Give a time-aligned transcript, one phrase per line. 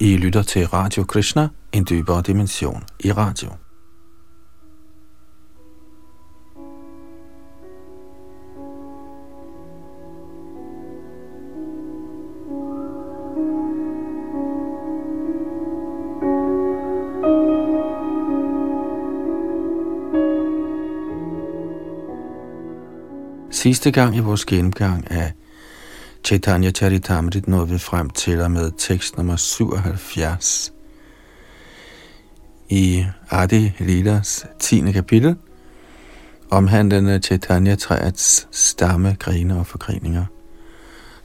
[0.00, 3.50] I lytter til Radio Krishna, en dybere dimension i radio.
[23.50, 25.32] Sidste gang i vores gennemgang af
[26.26, 30.72] Chaitanya Charitamrit nåede vi frem til og med tekst nummer 77
[32.68, 34.92] i Adi Lilas 10.
[34.92, 35.36] kapitel,
[36.50, 40.24] omhandlende øh, Chaitanya træets stamme, grene og forgreninger,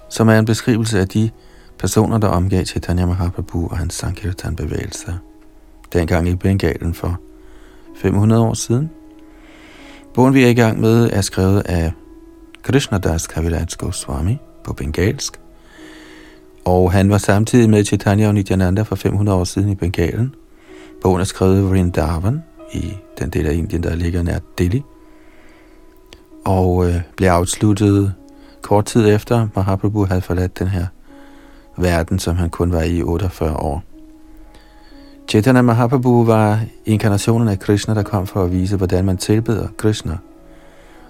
[0.09, 1.29] som er en beskrivelse af de
[1.79, 5.13] personer, der omgav Chaitanya Mahaprabhu og hans Sankirtan bevægelser,
[5.93, 7.19] dengang i Bengalen for
[7.95, 8.89] 500 år siden.
[10.13, 11.91] Bogen vi er i gang med er skrevet af
[12.63, 15.39] Krishnadas Kaviraj Goswami, på bengalsk.
[16.65, 20.35] Og han var samtidig med Chaitanya og Nityananda for 500 år siden i Bengalen.
[21.01, 24.83] Bogen er skrevet i Vrindavan, i den del af Indien, der ligger nær Delhi.
[26.45, 28.13] Og øh, blev afsluttet
[28.61, 30.85] kort tid efter Mahaprabhu havde forladt den her
[31.77, 33.83] verden, som han kun var i 48 år.
[35.27, 40.17] Chaitanya Mahaprabhu var inkarnationen af Krishna, der kom for at vise, hvordan man tilbeder Krishna,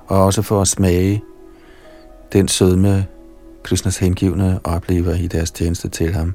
[0.07, 1.23] og også for at smage
[2.33, 3.05] den sødme,
[3.63, 6.33] Krishnas hengivne oplever i deres tjeneste til ham.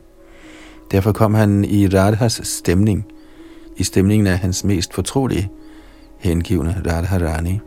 [0.91, 3.07] Derfor kom han i Radhas stemning,
[3.77, 5.51] i stemningen af hans mest fortrolige
[6.19, 7.61] hengivne Radharani.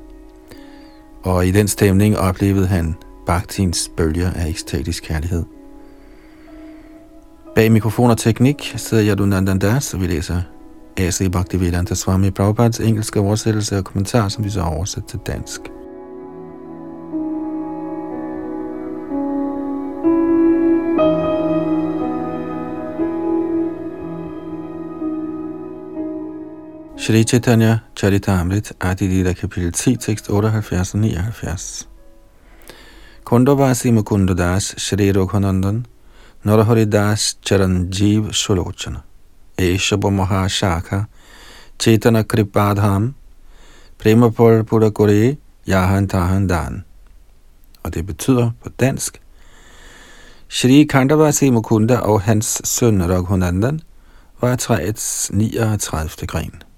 [1.24, 5.44] Og i den stemning oplevede han Bhaktins bølger af ekstatisk kærlighed.
[7.56, 10.42] Bag mikrofon og teknik sidder Yadunandan Das, og vi læser
[10.98, 11.32] A.C.
[11.32, 15.62] Bhaktivedanta Swami Prabhupads engelske oversættelse og kommentar, som vi så har oversat til dansk.
[27.10, 31.88] Shri Chaitanya Charitamrit, Adi Lila, kapitel 10, tekst 78 og 79.
[33.24, 35.86] Kundavasi Mukunda Das, Shri Rukhanandan,
[36.44, 39.02] Naraharidas Charanjeev Sulochana,
[39.58, 41.08] Eshabha Mahashaka,
[41.80, 43.16] Chaitana Kripadham,
[43.98, 45.38] Premapur Purakore,
[45.68, 46.84] Yahan Tahan Dan.
[47.84, 49.22] Og det betyder på dansk,
[50.48, 53.82] Shri Kandavasi Mukunda og hans søn Raghunandan
[54.42, 56.28] var træets 39.
[56.28, 56.69] gren.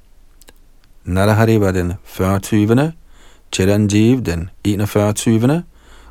[1.03, 2.91] Narahari var den 40.
[3.53, 5.63] Chiranjeev den 41.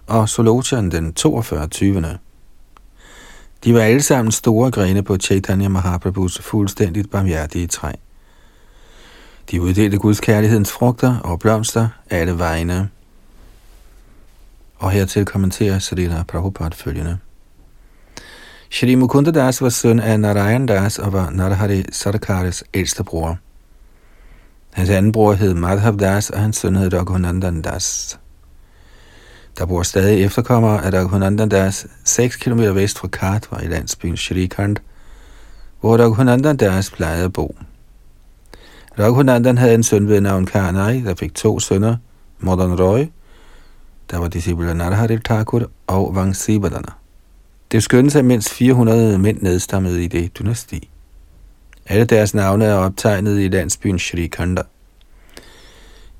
[0.06, 2.18] og Solochan den 42.
[3.64, 7.92] De var alle sammen store grene på Chaitanya Mahaprabhus fuldstændigt barmhjertige træ.
[9.50, 12.88] De uddelte Guds kærlighedens frugter og blomster alle vegne.
[14.78, 17.18] Og hertil kommenterer Srila Prabhupada følgende.
[18.70, 23.38] Shri Mukunda Das var søn af Narayan Das og var Narahari Sarkaris ældste bror.
[24.70, 28.18] Hans anden bror hed Madhav Das, og hans søn hed Raghunandan Das.
[29.58, 34.76] Der bor stadig efterkommere af Raghunandan Das 6 km vest fra Katwa i landsbyen Shrikand,
[35.80, 37.56] hvor Raghunandan Das plejede at bo.
[38.98, 41.96] Raghunandan havde en søn ved navn Karnai, der fik to sønner,
[42.38, 43.06] Madan Roy,
[44.10, 46.92] der var disciple af Narahari Thakur, og Vangsibadana.
[47.72, 50.90] Det skønnes, at mindst 400 mænd nedstammede i det dynasti.
[51.90, 53.98] Alle deres navne er optegnet i landsbyen
[54.32, 54.62] Kanda.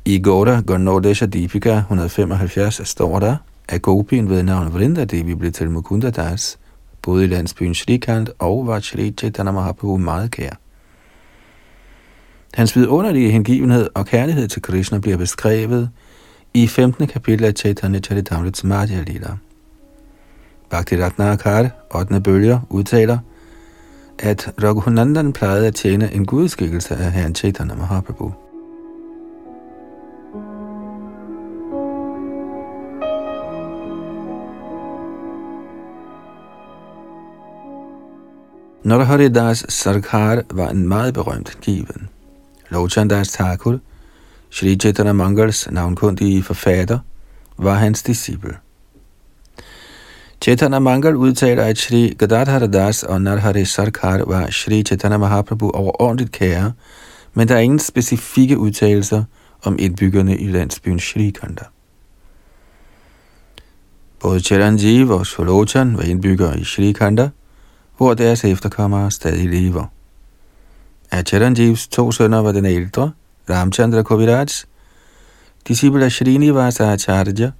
[0.05, 3.37] I Goda Gornodesha Deepika 175 står der,
[3.69, 6.59] at Gopin ved navn Vrinda Devi blev til Mukunda Das,
[7.03, 10.51] både i landsbyen Shrikant og var Shri Chaitanya Mahaprabhu meget kær.
[12.55, 15.91] Hans vidunderlige hengivenhed og kærlighed til Krishna bliver beskrevet
[16.55, 17.07] i 15.
[17.07, 19.37] kapitel af Chaitanya Charitamrita Madhya Lila.
[20.71, 22.21] Bhakti Ratnakar, 8.
[22.21, 23.19] bølger, udtaler,
[24.23, 28.33] at Raghunandan plejede at tjene en gudskikkelse af herren Chaitanya Mahaprabhu.
[38.85, 42.09] Naraharidas Sarkar var en meget berømt given.
[42.71, 43.79] Lochandas Thakur,
[44.51, 46.99] Sri Chaitanya Mangals navnkundige forfatter,
[47.59, 48.57] var hans disciple.
[50.45, 56.33] Chaitanya Mangal udtaler, at Shri Gadadhar Das og Narhari Sarkar var Shri Chaitanya Mahaprabhu overordentligt
[56.33, 56.73] kære,
[57.35, 59.25] men der er ingen specifikke udtalelser
[59.63, 61.65] om indbyggerne i landsbyen Shrikanda.
[64.21, 67.31] Både Chiranjeev og Sholochan var indbyggere i Shrikanda,
[67.97, 69.85] hvor deres efterkommere stadig lever.
[71.11, 73.13] Af Chiranjeevs to sønner var den ældre,
[73.51, 74.47] Ramchandra Koviraj,
[75.69, 77.51] disciple af Srinivasa Acharya,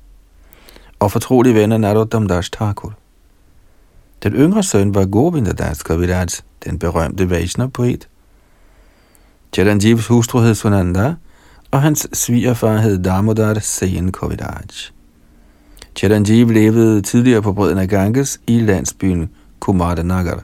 [1.01, 2.93] og fortrolig ven af Narottam Das Thakur.
[4.23, 6.27] Den yngre søn var Govinda Das Kaviraj,
[6.65, 8.09] den berømte Vaishnav-poet.
[9.55, 11.15] Chiranjeevs hustru hed Sunanda,
[11.71, 14.63] og hans svigerfar hed Damodar Sen Kaviraj.
[15.97, 19.31] Chiranjeev levede tidligere på bredden af Ganges i landsbyen
[19.61, 20.43] Kumaranagar.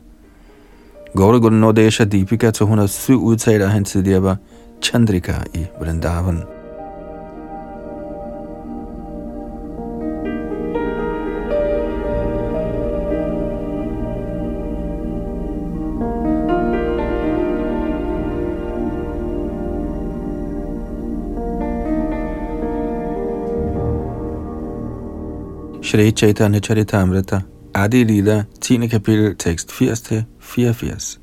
[1.16, 4.36] Gaura Nodesha Deepika 207 udtaler, at han tidligere var
[4.82, 6.55] Chandrika i Vrindavan.
[25.96, 27.42] Shri Chaitanya Charitamrita,
[27.74, 28.86] Adi Lila, 10.
[28.86, 31.16] kapitel, tekst 80-84.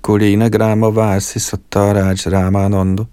[0.00, 3.06] Kulina Grama Vasi Sattaraj Ramananda,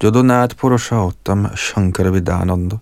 [0.00, 2.80] Jodunat Purushottam Shankar Vidananda.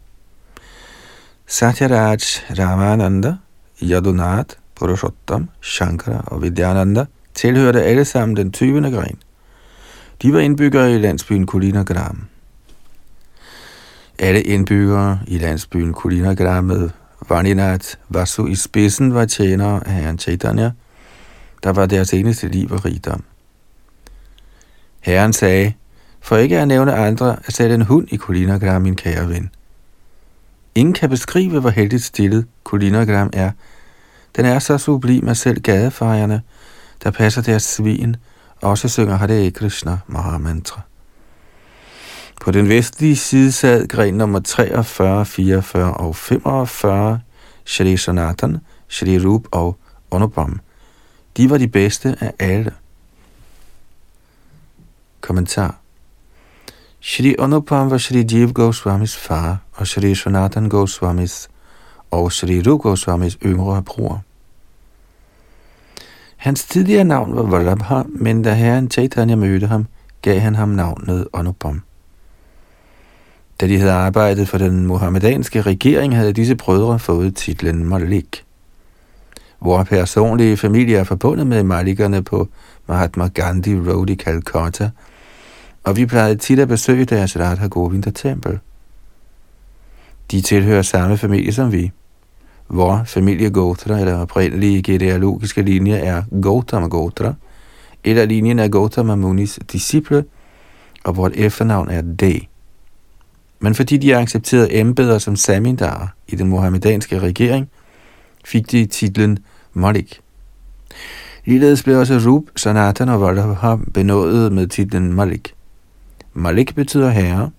[1.44, 3.40] Satyaraj Ramananda,
[3.82, 8.90] Yadunat, Purushottam, Shankara og Vidyananda tilhørte alle sammen den 20.
[8.90, 9.18] gren.
[10.22, 12.28] De var indbyggere i landsbyen Kulinagram.
[14.18, 16.90] Alle indbyggere i landsbyen Kulinagram med
[17.28, 20.70] Vaninath Vasu i spidsen var tjenere af herren Chaitanya,
[21.62, 23.24] der var deres eneste liv og rigdom.
[25.00, 25.72] Herren sagde,
[26.20, 29.50] for ikke at nævne andre, at sætte en hund i Kulinagram, min kære ven.
[30.74, 33.50] Ingen kan beskrive, hvor heldigt stillet Kulinagram er.
[34.36, 36.42] Den er så sublim, at selv gadefejerne,
[37.04, 38.16] der passer deres svin,
[38.62, 40.87] også synger Hare Krishna Mahamantra.
[42.40, 47.20] På den vestlige side sad gren nummer 43, 44 og 45,
[47.64, 48.58] Shri Sanatan,
[48.88, 49.78] Shri Rup og
[50.12, 50.60] Anupam.
[51.36, 52.72] De var de bedste af alle.
[55.20, 55.76] Kommentar
[57.00, 61.48] Shri Anupam var Shri Jiv Goswamis far, og Shri Sanatan Goswamis
[62.10, 64.22] og Shri Rup Goswamis yngre bror.
[66.36, 69.86] Hans tidligere navn var Vallabha, men da herren Chaitanya mødte ham,
[70.22, 71.82] gav han ham navnet Anupam.
[73.60, 78.44] Da de havde arbejdet for den muhammedanske regering, havde disse brødre fået titlen Malik.
[79.58, 82.48] Hvor personlige familie er forbundet med Malikerne på
[82.86, 84.90] Mahatma Gandhi Road i Calcutta,
[85.84, 88.58] og vi plejede tit at besøge deres Radha Govinda tempel.
[90.30, 91.90] De tilhører samme familie som vi.
[92.68, 97.34] Vor familie Gotra, eller oprindelige genealogiske linje, er Gautama Gotra,
[98.04, 100.24] eller linjen er Gautama Munis disciple,
[101.04, 102.47] og vort efternavn er D
[103.60, 107.68] men fordi de accepterede embeder som samindar i den muhammedanske regering,
[108.44, 109.38] fik de titlen
[109.72, 110.20] Malik.
[111.44, 115.54] Ligeledes blev også Rub, Sanatan og Vallabha benådet med titlen Malik.
[116.34, 117.50] Malik betyder herre,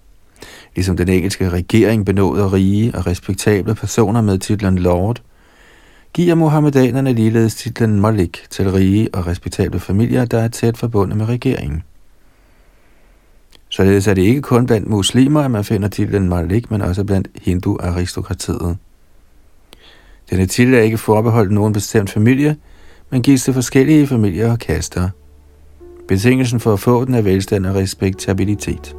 [0.75, 5.21] ligesom den engelske regering benåder rige og respektable personer med titlen Lord,
[6.13, 11.25] giver muhammedanerne ligeledes titlen Malik til rige og respektable familier, der er tæt forbundet med
[11.25, 11.83] regeringen.
[13.69, 17.27] Således er det ikke kun blandt muslimer, at man finder titlen Malik, men også blandt
[17.41, 18.77] hindu-aristokratiet.
[20.29, 22.55] Denne titel er ikke forbeholdt nogen bestemt familie,
[23.09, 25.09] men gives til forskellige familier og kaster.
[26.07, 28.95] Betingelsen for at få den er velstand og respektabilitet.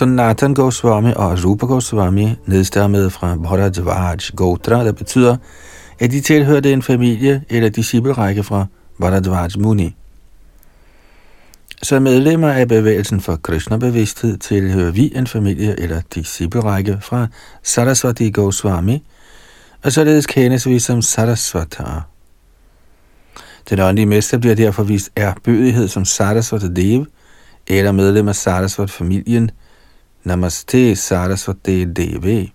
[0.00, 5.36] Nathan Goswami og Rupa Goswami nedstammede fra Bharadvaj Gotra, der betyder,
[5.98, 8.66] at de tilhørte en familie eller disciplerække fra
[9.00, 9.96] Bharadvaj Muni.
[11.82, 17.26] Som medlemmer af bevægelsen for Krishna-bevidsthed tilhører vi en familie eller disciplerække fra
[17.62, 19.02] Saraswati Goswami,
[19.82, 22.06] og således kendes vi som Sarasvatar.
[23.70, 27.06] Den åndelige mester bliver derfor vist erbødighed som Sarasvata Dev,
[27.66, 29.50] eller medlem af Sarasvat-familien–
[30.24, 32.52] Namaste Saraswati Devi.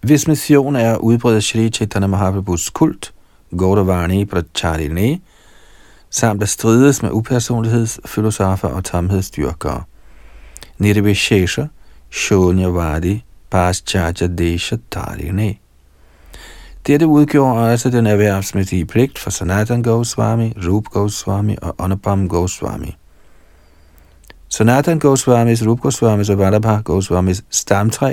[0.00, 3.12] Hvis mission er at udbrede Shri Chaitanya Mahaprabhus kult,
[3.58, 5.22] Gaudavani Pracharini,
[6.10, 9.82] samt at strides med upersonlighedsfilosofer og tomhedsdyrkere.
[10.78, 11.66] Nirvishesha,
[12.10, 15.60] Shunyavadi, Pascharja Desha Tarini.
[16.86, 22.96] Dette udgjorde også den erhvervsmæssige pligt for Sanatan Goswami, Rup Goswami og Anupam Goswami.
[24.54, 28.12] Sanatan Goswamis, Rup Goswamis og Vallabha Goswamis stamtræ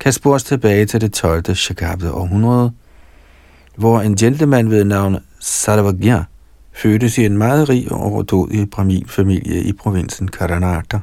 [0.00, 1.54] kan spores tilbage til det 12.
[1.54, 2.72] Shakabde århundrede,
[3.76, 6.24] hvor en gentleman ved navn Sarvagya
[6.72, 8.68] fødtes i en meget rig og overdådig
[9.06, 10.98] familie i provinsen Karnataka.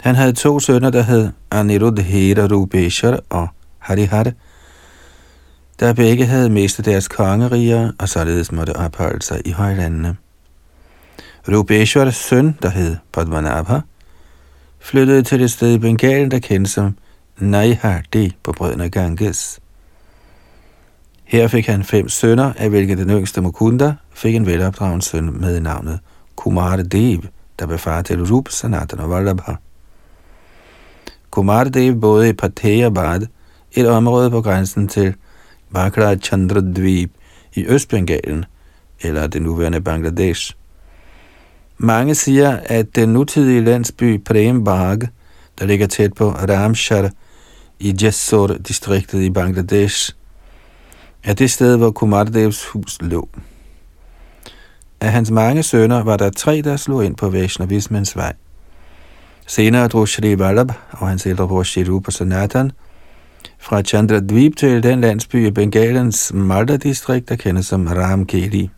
[0.00, 3.48] Han havde to sønner, der hed Anirudhera Rupeshar og
[3.78, 4.32] Harihar,
[5.80, 10.16] der begge havde mistet deres kongeriger og således måtte opholde sig i højlandene.
[11.48, 13.78] Rupeshwars søn, der hed Padmanabha,
[14.78, 16.96] flyttede til det sted i Bengalen, der kendes som
[17.38, 19.60] Naihardi på brødrene Ganges.
[21.24, 25.60] Her fik han fem sønner, af hvilke den yngste Mukunda fik en velopdragen søn med
[25.60, 26.00] navnet
[26.36, 27.20] Kumar Dev,
[27.58, 29.52] der blev far til Rup, Sanatana Vallabha.
[31.30, 33.26] Kumar Dev boede i Pateabad,
[33.72, 35.14] et område på grænsen til
[35.74, 37.10] Bakra Chandradvip
[37.54, 38.44] i Østbengalen,
[39.00, 40.54] eller det nuværende Bangladesh.
[41.84, 44.98] Mange siger, at den nutidige landsby Prembag,
[45.58, 47.10] der ligger tæt på Ramshar
[47.78, 50.12] i Jessore-distriktet i Bangladesh,
[51.24, 53.28] er det sted, hvor Kumardevs hus lå.
[55.00, 58.32] Af hans mange sønner var der tre, der slog ind på Vaishnavismens vej.
[59.46, 62.72] Senere drog Shri Vallabh og hans ældre bror Shri Rupa Sanatan
[63.58, 68.70] fra Chandradvip til den landsby i Bengalens Malda-distrikt, der kendes som Ramkeli.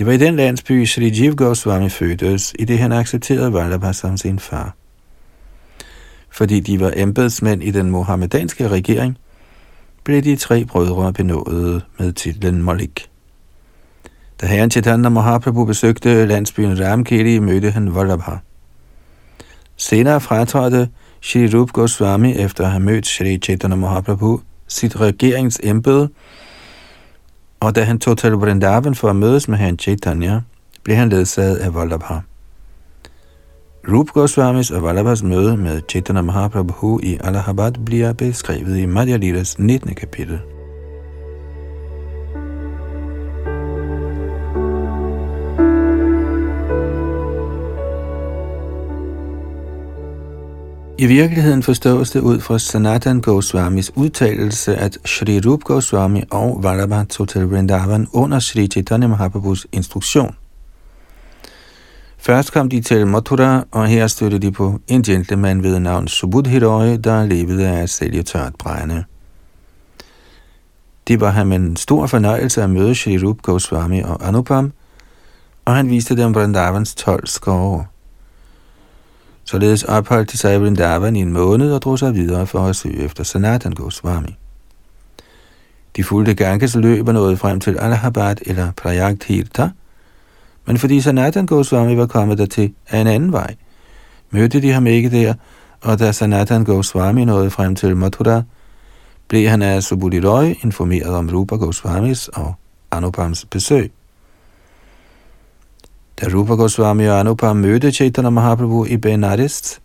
[0.00, 4.16] Det var i den landsby, Sri Jiv Goswami fødtes, i det han accepterede Vallabha som
[4.16, 4.74] sin far.
[6.30, 9.18] Fordi de var embedsmænd i den mohammedanske regering,
[10.04, 13.10] blev de tre brødre benådet med titlen Malik.
[14.40, 18.36] Da herren Chaitanya Mahaprabhu besøgte landsbyen Ramkeli, mødte han Vallabha.
[19.76, 20.88] Senere fratrådte
[21.20, 26.08] Shri Rup Goswami efter at have mødt Shri Chaitanya Mahaprabhu sit regeringsembede,
[27.60, 30.40] og da han tog til Vrindavan for at mødes med herren Chaitanya,
[30.84, 32.18] blev han ledsaget af Vallabha.
[33.88, 39.16] Rup Goswamis og Vallabhas møde med Chaitanya Mahaprabhu i Allahabad bliver beskrevet i Madhya
[39.58, 39.94] 19.
[39.94, 40.40] kapitel.
[51.00, 57.04] I virkeligheden forstås det ud fra Sanatan Goswamis udtalelse, at Shri Rup Goswami og Vallabha
[57.04, 60.36] tog til Vrindavan under Sri Chaitanya Mahaprabhus instruktion.
[62.18, 66.96] Først kom de til Mathura, og her støttede de på en gentleman ved navn Subudhiroi,
[66.96, 69.04] der levede af at sælge tørt brænde.
[71.08, 74.72] Det var ham en stor fornøjelse at møde Shri Rup Goswami og Anupam,
[75.64, 77.84] og han viste dem Vrindavans 12 skove.
[79.50, 82.76] Således opholdt de sig i Vrindavan i en måned og drog sig videre for at
[82.76, 84.36] søge efter Sanatan Goswami.
[85.96, 89.68] De fulgte Ganges løb og nåede frem til Allahabad eller Prayag Tirtha,
[90.66, 93.54] men fordi Sanatan Goswami var kommet dertil af en anden vej,
[94.30, 95.34] mødte de ham ikke der,
[95.80, 98.42] og da Sanatan Goswami nåede frem til Mathura,
[99.28, 102.54] blev han af Subudhi Roy informeret om Rupa Goswamis og
[102.90, 103.92] Anupams besøg.
[106.20, 109.80] Da Rupa Goswami og Anupam mødte Chaitanya Mahaprabhu i Benares,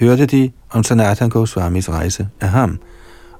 [0.00, 2.78] hørte de om Sanatan Goswamis rejse af ham,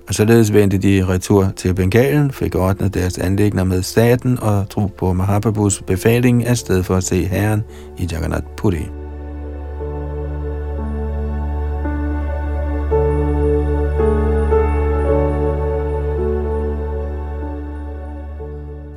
[0.09, 4.87] og således vendte de retur til Bengalen, fik ordnet deres anlægner med staten og tro
[4.87, 7.63] på Mahaprabhus befaling af sted for at se herren
[7.99, 9.04] i Jagannath Puri.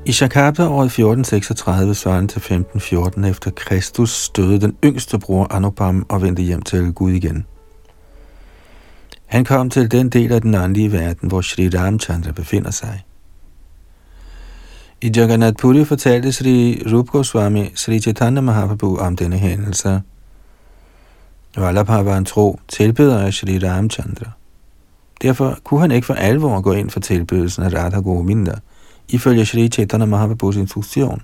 [0.07, 6.21] I Shakabda året 1436 Søren til 1514 efter Kristus døde den yngste bror Anupam og
[6.21, 7.45] vendte hjem til Gud igen.
[9.25, 13.05] Han kom til den del af den åndelige verden, hvor Sri Ramchandra befinder sig.
[15.01, 20.01] I Jagannath Puri fortalte Sri Rup Goswami Sri Chaitanya Mahaprabhu om denne hændelse.
[21.57, 24.31] Vallabha var en tro tilbeder af Sri Ramchandra.
[25.21, 28.55] Derfor kunne han ikke for alvor gå ind for tilbedelsen af Radha Govinda–
[29.09, 31.21] ifølge Sri Chaitanya Mahaprabhus instruktion.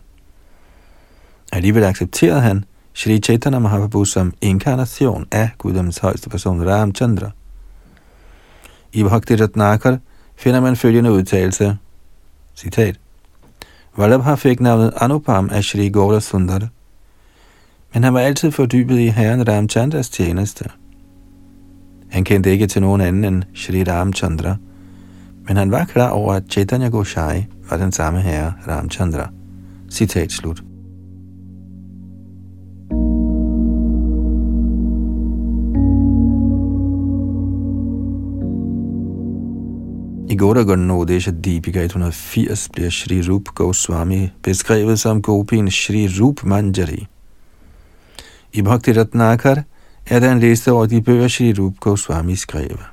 [1.51, 7.31] Alligevel accepterede han Sri Chaitanya Mahaprabhu som inkarnation af Guddoms højeste person Ramchandra.
[8.93, 9.97] I Bhakti Ratnakar
[10.35, 11.77] finder man følgende udtalelse,
[12.55, 12.99] citat,
[13.97, 16.67] Vallabha fik navnet Anupam af Shri Gaura Sundar,
[17.93, 20.65] men han var altid fordybet i herren Ramchandras tjeneste.
[22.09, 24.55] Han kendte ikke til nogen anden end Shri Ramchandra,
[25.47, 29.29] men han var klar over, at Chaitanya Goshai var den samme herre Ramchandra.
[29.89, 30.63] Citat slut.
[40.29, 47.07] I Godagonodesha Deepika 180 bliver Shri Rup Goswami beskrevet som Gopin Shri Rup Manjari.
[48.53, 49.63] I Bhakti Ratnakar
[50.05, 52.92] er der en liste over de bøger Shri Rup Goswami skrev.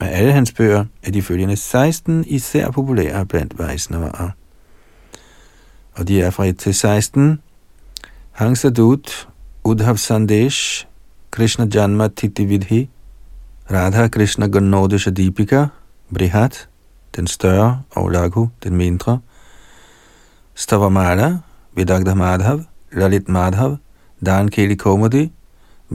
[0.00, 4.30] Af alle hans bøger er de følgende 16 især populære blandt Vaisnavaer.
[5.92, 7.42] Og de er fra 1 til 16.
[8.30, 9.28] Hangsadut,
[9.64, 10.86] Udhav Sandesh,
[11.30, 12.88] Krishna Janma Titividhi,
[13.70, 15.66] Radha Krishna Ganodesha Deepika,
[16.14, 16.68] Brihat,
[17.16, 19.20] den større, og Laghu, den mindre,
[20.54, 21.38] Stavamala,
[21.76, 22.60] Vidagda Madhav,
[22.92, 23.76] Lalit Madhav,
[24.26, 25.32] Dan Keli Komodi,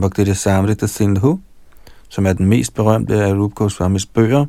[0.00, 1.40] Bhakti Samrita Sindhu,
[2.16, 4.46] som er den mest berømte af Rup Goswamis bøger,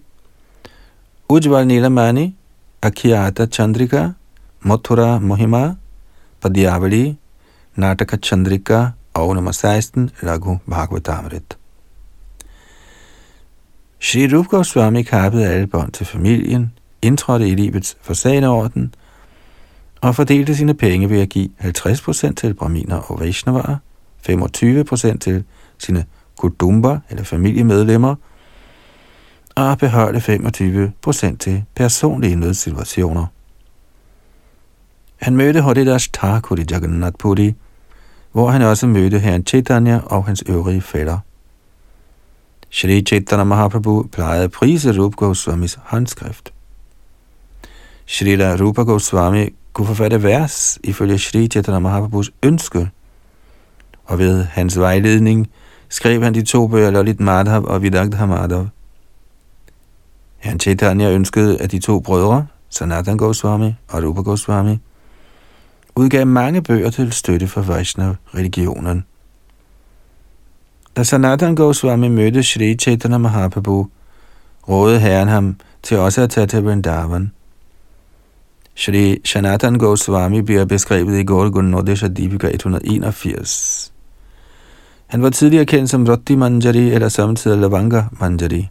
[1.30, 2.36] Ujjval Nilamani,
[2.82, 4.10] Akhiata Chandrika,
[4.60, 5.76] Mathura Mohima,
[6.42, 7.18] Padyavali,
[7.76, 11.58] Nataka Chandrika og nummer 16, Raghu Bhagavatamrit.
[14.00, 16.72] Shri Rup Goswami kappede alle bånd til familien,
[17.02, 17.98] indtrådte i livets
[18.44, 18.96] orden
[20.02, 23.78] og fordelte sine penge ved at give 50% til Brahminer og Vaishnavaer,
[24.30, 25.44] 25% til
[25.78, 26.06] sine
[26.38, 28.16] kudumba eller familiemedlemmer,
[29.56, 33.26] og beholde 25% til personlige nødsituationer.
[35.18, 37.54] Han mødte Horidas Thakur i Jagannath Puri,
[38.32, 41.20] hvor han også mødte herren Chaitanya og hans øvrige fætter.
[42.70, 46.54] Shri Chaitanya Mahaprabhu plejede at prise Rup Goswamis håndskrift.
[48.06, 52.90] Shri Rupa Goswami kunne forfatte vers ifølge Shri Chaitanya Mahaprabhus ønske,
[54.06, 55.48] og ved hans vejledning
[55.90, 58.68] skrev han de to bøger Lalit Madhav og Vidagdha Madhav.
[60.38, 64.80] Herren Chaitanya ønskede, at de to brødre, Sanatan Goswami og Rupa Goswami,
[65.96, 69.06] udgav mange bøger til støtte for Vaishnav-religionen.
[70.98, 73.88] Da Sanatan Goswami mødte Sri Chaitanya Mahaprabhu,
[74.70, 77.32] rådede herren ham til også at tage til Vrindavan.
[78.76, 83.94] Sri Sanatan Goswami bliver beskrevet i Gorgon Nodesha Deepika 181.
[85.08, 88.70] Han var tidligere kendt som Rotti Manjari eller samtidig Lavanga Manjari.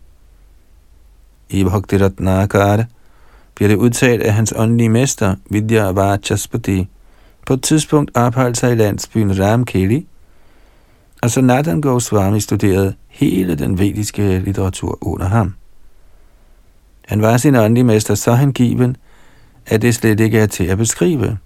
[1.49, 2.85] I Bhakti Ratnakara
[3.55, 6.89] bliver det udtalt af hans åndelige mester, Vidya Vachaspati,
[7.47, 10.07] på et tidspunkt opholdt sig i landsbyen Ramkeli,
[11.23, 15.55] og så Nathan Goswami studerede hele den vediske litteratur under ham.
[17.09, 18.97] Han var sin åndelige mester så hengiven,
[19.67, 21.39] at det slet ikke er til at beskrive.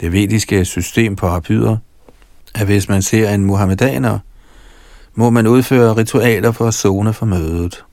[0.00, 1.76] Det vediske system på opbyder
[2.54, 4.18] at hvis man ser en muhammedaner,
[5.14, 7.84] må man udføre ritualer for at zone for mødet.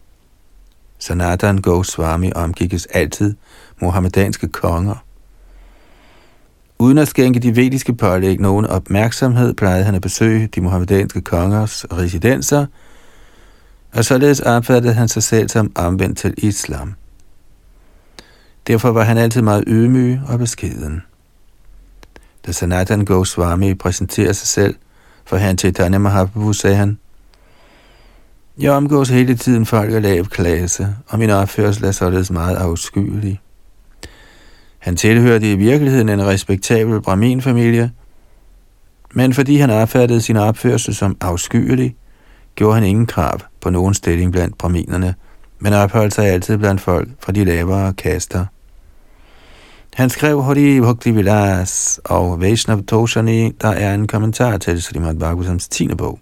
[1.00, 3.36] Sanatan Goswami omgikkes altid
[3.82, 5.04] muhammedanske konger.
[6.80, 11.86] Uden at skænke de vediske pålæg nogen opmærksomhed, plejede han at besøge de muhammedanske kongers
[11.92, 12.66] residenser,
[13.94, 16.94] og således opfattede han sig selv som omvendt til islam.
[18.68, 21.02] Derfor var han altid meget ydmyg og beskeden.
[22.46, 24.76] Da Sanatan Goswami præsenterer sig selv
[25.26, 27.00] for herren Chaitanya Mahaprabhu, sagde han,
[28.60, 33.40] Jeg omgås hele tiden folk af lav klasse, og min opførsel er således meget afskyelig.
[34.80, 37.92] Han tilhørte i virkeligheden en respektabel brahmin-familie,
[39.14, 41.96] men fordi han opfattede sin opførsel som afskyelig,
[42.56, 45.16] gjorde han ingen krav på nogen stilling blandt brahminerne,
[45.60, 48.46] men opholdt sig altid blandt folk fra de lavere kaster.
[50.00, 55.68] Han skrev Hori Bhakti Vilas og Vaishnav Toshani, der er en kommentar til Srimad Bhagavatams
[55.68, 55.88] 10.
[55.88, 56.20] bog.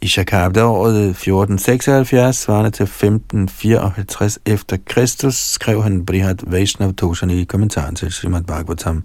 [0.00, 7.44] I Shakabda året 1476, svarende til 1554 efter Kristus, skrev han Brihad Vaishnav Toshani i
[7.44, 9.02] kommentaren til Srimad Bhagavatam.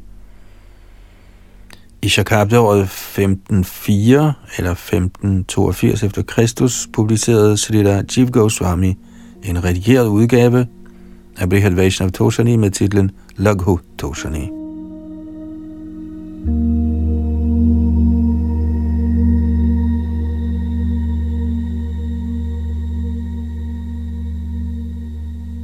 [2.02, 8.98] I Shakabda året 1504 eller 1582 efter Kristus publicerede Srila Jiv Goswami
[9.44, 10.68] en redigeret udgave
[11.40, 14.50] af Brihad Vaishnav Toshani med titlen Laghu Toshani.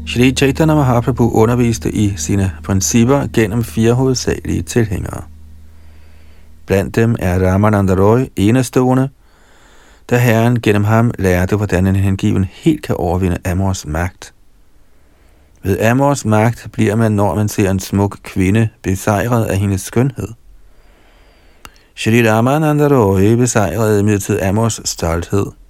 [0.07, 5.21] Shri Chaitanya Mahaprabhu underviste i sine principper gennem fire hovedsagelige tilhængere.
[6.65, 9.09] Blandt dem er Ramananda Roy enestående,
[10.09, 14.32] da Herren gennem ham lærte, hvordan en hengiven helt kan overvinde Amors magt.
[15.63, 20.27] Ved Amors magt bliver man, når man ser en smuk kvinde, besejret af hendes skønhed.
[21.95, 25.45] Shri Ramananda Roy besejrede imidlertid Amors stolthed–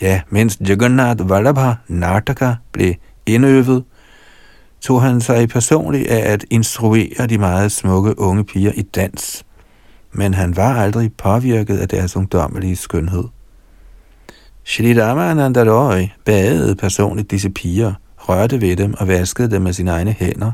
[0.00, 2.94] Ja, mens Jagannath Vallabha Nartaka blev
[3.26, 3.84] indøvet,
[4.80, 9.44] tog han sig personligt af at instruere de meget smukke unge piger i dans,
[10.12, 13.24] men han var aldrig påvirket af deres ungdommelige skønhed.
[14.64, 17.92] Shri Ramananda Roy badede personligt disse piger,
[18.28, 20.52] rørte ved dem og vaskede dem med sine egne hænder.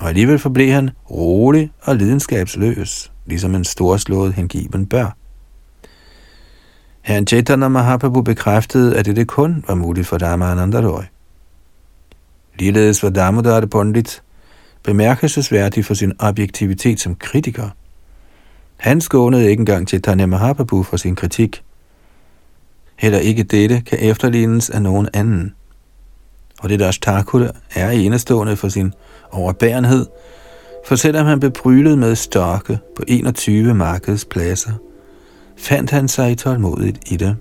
[0.00, 5.16] Og alligevel forblev han rolig og lidenskabsløs, ligesom en storslået hengiven bør.
[7.02, 11.02] Herren Chaitanya Mahaprabhu bekræftede, at det kun var muligt for Ramananda Roy.
[12.58, 14.22] Ligeledes var Damodar Pandit
[14.82, 17.68] bemærkelsesværdig for sin objektivitet som kritiker.
[18.76, 21.62] Han skånede ikke engang Chaitanya Mahaprabhu for sin kritik.
[22.96, 25.54] Heller ikke dette kan efterlignes af nogen anden.
[26.60, 28.92] Og det der Thakur er enestående for sin
[29.30, 30.06] overbærenhed,
[30.88, 34.72] For selvom han blev brylet med stokke på 21 markedspladser,
[35.56, 37.36] fandt han sig tålmodigt i det.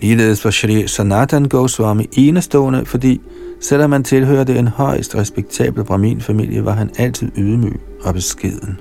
[0.00, 3.20] Ligeledes var Shri Sanatan Goswami enestående, fordi
[3.60, 8.78] selvom han tilhørte en højst respektabel brahmin-familie, var han altid ydmyg og beskeden.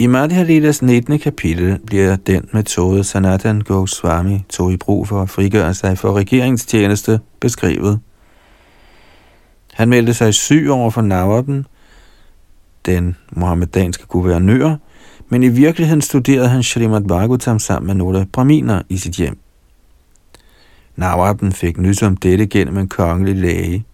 [0.00, 1.18] I Madhya Lilas 19.
[1.18, 7.20] kapitel bliver den metode Sanatan Goswami tog i brug for at frigøre sig for regeringstjeneste
[7.40, 8.00] beskrevet.
[9.72, 11.64] Han meldte sig syg over for Nawab'en,
[12.86, 14.76] den mohammedanske guvernør,
[15.28, 19.38] men i virkeligheden studerede han Srimad Bhagavatam sammen med nogle braminer i sit hjem.
[20.96, 23.84] Nawab'en fik nys om dette gennem en kongelig læge,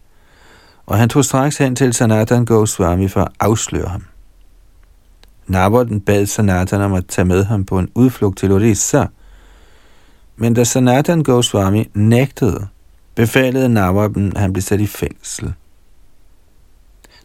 [0.87, 4.05] og han tog straks hen til Sanatan Goswami for at afsløre ham.
[5.47, 9.07] Naboten bad Sanatan om at tage med ham på en udflugt til Orissa,
[10.37, 12.67] men da Sanatan Goswami nægtede,
[13.15, 15.53] befalede Nawaben, at han blev sat i fængsel.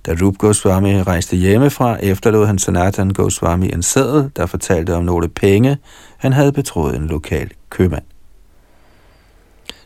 [0.05, 5.29] Da Rup Goswami rejste hjemmefra, efterlod han Sanatan Goswami en sædel, der fortalte om nogle
[5.29, 5.77] penge,
[6.17, 8.03] han havde betroet en lokal købmand.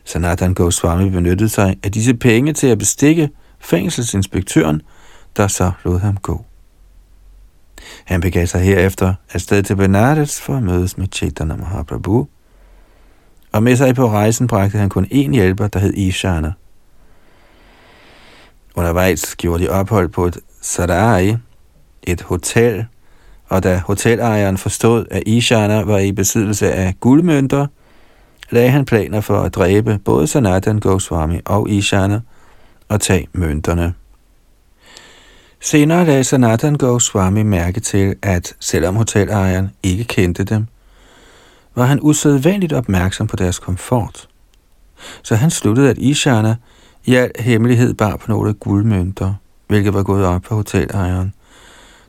[0.04, 4.82] Sanatan Goswami benyttede sig af disse penge til at bestikke fængselsinspektøren,
[5.36, 6.44] der så lod ham gå.
[8.04, 12.28] Han begav sig herefter afsted til Benares for at mødes med Chaitanya Mahaprabhu,
[13.52, 16.52] og med sig på rejsen bragte han kun én hjælper, der hed Ishana.
[18.74, 21.36] Undervejs gjorde de ophold på et sarai,
[22.02, 22.86] et hotel,
[23.48, 27.66] og da hotelejeren forstod, at Ishana var i besiddelse af guldmønter,
[28.50, 32.20] lagde han planer for at dræbe både Sanatan Goswami og Ishana
[32.88, 33.94] og tage mønterne.
[35.64, 40.66] Senere lagde Sanatan Goswami mærke til, at selvom hotelejeren ikke kendte dem,
[41.74, 44.28] var han usædvanligt opmærksom på deres komfort.
[45.22, 46.56] Så han sluttede, at Ishana
[47.04, 49.34] i al hemmelighed bar på nogle guldmønter,
[49.68, 51.34] hvilket var gået op for hotelejeren,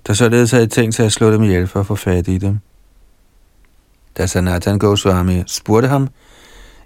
[0.07, 2.59] der således havde tænkt sig at slå dem ihjel for at få fat i dem.
[4.17, 6.07] Da Sanatan Goswami spurgte ham,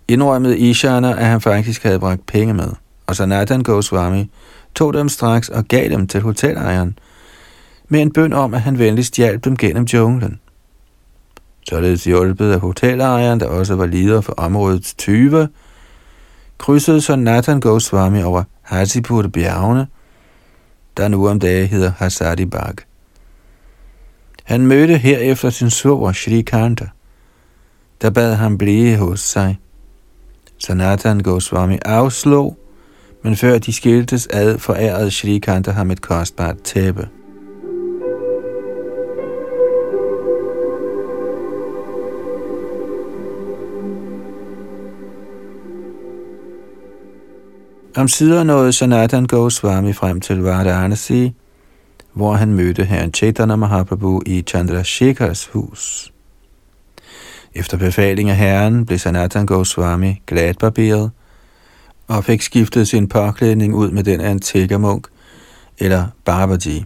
[0.08, 2.70] indrømmede Ishana, at han faktisk havde bragt penge med,
[3.08, 4.30] og Sanatan Goswami
[4.76, 7.00] tog dem straks og gav dem til hotelejeren,
[7.88, 10.40] med en bøn om, at han venligst hjalp dem gennem junglen.
[11.70, 15.48] Således hjulpet af hotelejeren, der også var leder for områdets 20,
[16.58, 19.88] krydsede så Nathan Goswami over Hasipur bjergene,
[20.98, 22.46] der nu om dage hedder Hasadi
[24.44, 26.88] Han mødte herefter sin svoger Shri Kanta,
[28.02, 29.60] der bad ham blive hos sig.
[30.58, 32.58] Sanatan Goswami afslog,
[33.24, 37.08] men før de skiltes ad, forærede Shri Kanta ham et kostbart tæppe.
[47.96, 51.34] Om sider nåede Sanatan Goswami frem til Varanasi,
[52.14, 56.14] hvor han mødte herren Chaitanya Mahaprabhu i Chandrasekhars hus.
[57.56, 61.12] Efter befaling af herren blev Sanatan Goswami gladbarberet
[62.10, 65.08] og fik skiftet sin påklædning ud med den af en tiggermunk,
[65.78, 66.86] eller Babaji.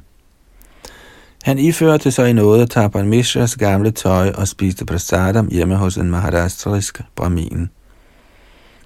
[1.43, 5.97] Han iførte sig i noget af Tapan Mishras gamle tøj og spiste prasadam hjemme hos
[5.97, 7.69] en maharastrisk brahmin.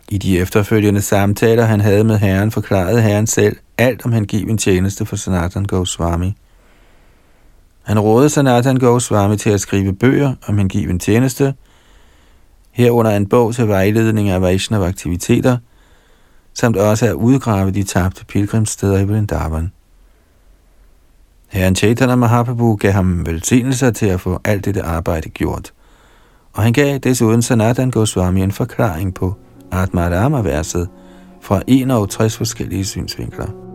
[0.10, 5.06] I de efterfølgende samtaler, han havde med herren, forklarede herren selv alt om hengiven tjeneste
[5.06, 6.34] for Sanatan Goswami.
[7.84, 11.54] Han rådede Sanatan Goswami til at skrive bøger om hengiven tjeneste,
[12.72, 15.58] herunder en bog til vejledning af Vaishnava-aktiviteter,
[16.60, 19.72] samt også at udgrave de tabte pilgrimssteder i Vrindavan.
[21.48, 25.74] Herren Chaitanya Mahaprabhu gav ham velsignelser til at få alt dette arbejde gjort,
[26.54, 29.36] og han gav desuden Sanatan Goswami en forklaring på
[29.72, 30.90] Atmarama-verset
[31.42, 33.67] fra 61 forskellige synsvinkler.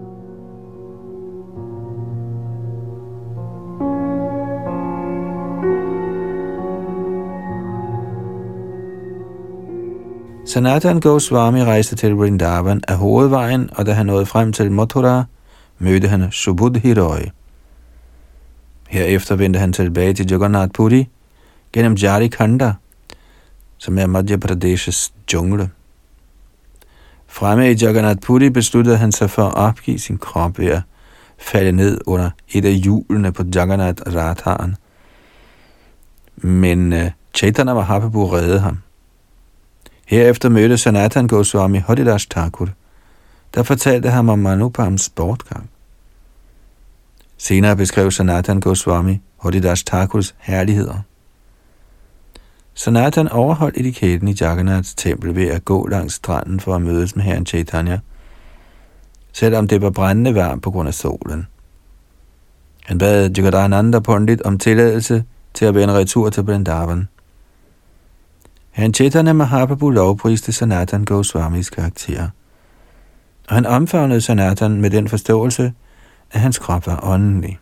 [10.53, 15.25] Sanatan Goswami rejste til Vrindavan af hovedvejen, og da han nåede frem til Mathura,
[15.79, 17.21] mødte han Subudhi Roy.
[18.89, 21.09] Herefter vendte han tilbage til Jagannath Puri
[21.73, 22.73] gennem Jarikhanda,
[23.79, 25.71] som er Madhya Pradesh's jungle.
[27.27, 30.83] Fremme i Jagannath Puri besluttede han sig for at opgive sin krop ved at
[31.39, 34.77] falde ned under et af hjulene på Jagannath Ratharen.
[36.37, 36.99] Men uh,
[37.35, 38.79] Chaitanya Mahaprabhu reddede ham.
[40.13, 42.69] Herefter mødte Sanatan Goswami Hodidash Thakur,
[43.55, 45.71] der fortalte ham om Manupams bortgang.
[47.37, 50.99] Senere beskrev Sanatan Goswami Hodidash Thakurs herligheder.
[52.75, 57.25] Sanatan overholdt etiketten i Jagannaths tempel ved at gå langs stranden for at mødes med
[57.25, 57.99] herren Chaitanya,
[59.33, 61.47] selvom det var brændende varmt på grund af solen.
[62.85, 67.09] Han bad Jagadananda Pandit om tilladelse til at vende retur til Vrindavan.
[68.73, 72.29] Han Chaitanya Mahaprabhu lovpriste Sanatan Goswamis karakter,
[73.49, 75.73] og han omfavnede Sanatan med den forståelse,
[76.33, 77.59] at hans krop var åndelig.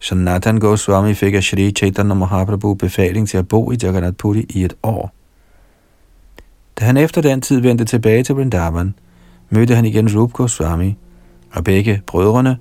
[0.00, 4.64] Sanatan Goswami fik af Shri Chaitanya Mahaprabhu befaling til at bo i Jagannath Puri i
[4.64, 5.12] et år.
[6.80, 8.94] Da han efter den tid vendte tilbage til Vrindavan,
[9.50, 10.96] mødte han igen Rup Goswami,
[11.52, 12.56] og begge brødrene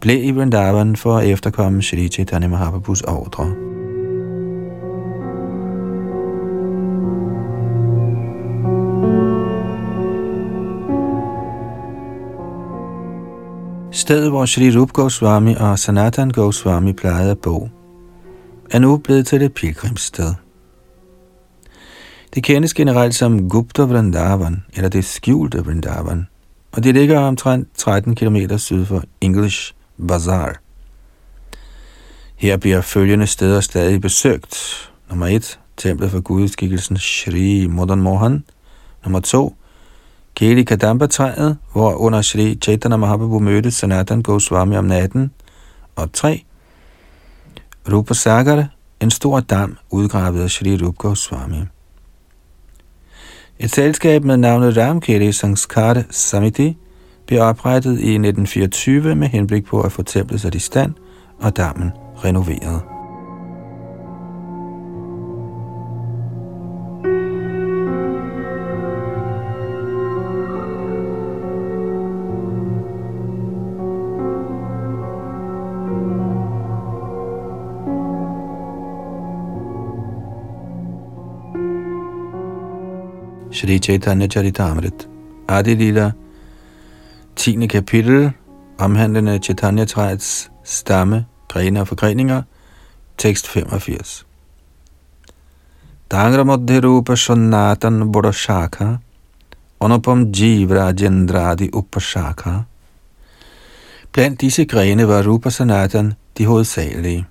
[0.00, 3.65] blev i Vrindavan for at efterkomme Shri Chaitanya Mahaprabhus ordre.
[14.06, 17.68] Stedet, hvor Shri Rup Goswami og Sanatan Goswami plejede at bo,
[18.70, 20.34] er nu blevet til et pilgrimssted.
[22.34, 26.26] Det kendes generelt som Gupta Vrindavan, eller det skjulte Vrindavan,
[26.72, 29.74] og det ligger omtrent 13 km syd for English
[30.08, 30.60] Bazaar.
[32.36, 34.56] Her bliver følgende steder stadig besøgt.
[35.10, 35.58] Nummer 1.
[35.76, 38.44] Templet for gudskikkelsen Shri Madan Mohan.
[39.04, 39.56] Nummer 2.
[40.36, 45.30] Keli Kadamba-træet, hvor under Shri Chaitanya Mahaprabhu mødte Sanatan Goswami om natten.
[45.96, 46.44] Og 3.
[47.92, 48.64] Rupa Sagar,
[49.00, 51.60] en stor dam udgravet af Shri Rupa Goswami.
[53.58, 56.76] Et selskab med navnet Ramkeli Sanskar Samiti
[57.26, 60.94] blev oprettet i 1924 med henblik på at få templet sat i stand
[61.40, 61.90] og dammen
[62.24, 62.95] renoveret.
[83.56, 85.08] Shri Chaitanya Charitamrit
[85.48, 86.12] Adi Lila
[87.36, 87.66] 10.
[87.66, 88.32] kapitel
[88.78, 92.42] omhandlende Chaitanya-træets stamme, grene og forgreninger,
[93.18, 94.26] tekst 85.
[96.10, 98.96] Dangra Madhya Rupa Sanatan Bodhashaka
[99.80, 102.50] Anupam Jivra Jendradi Upashaka
[104.12, 107.26] Blandt disse grene var Rupa Sanatan de hovedsagelige.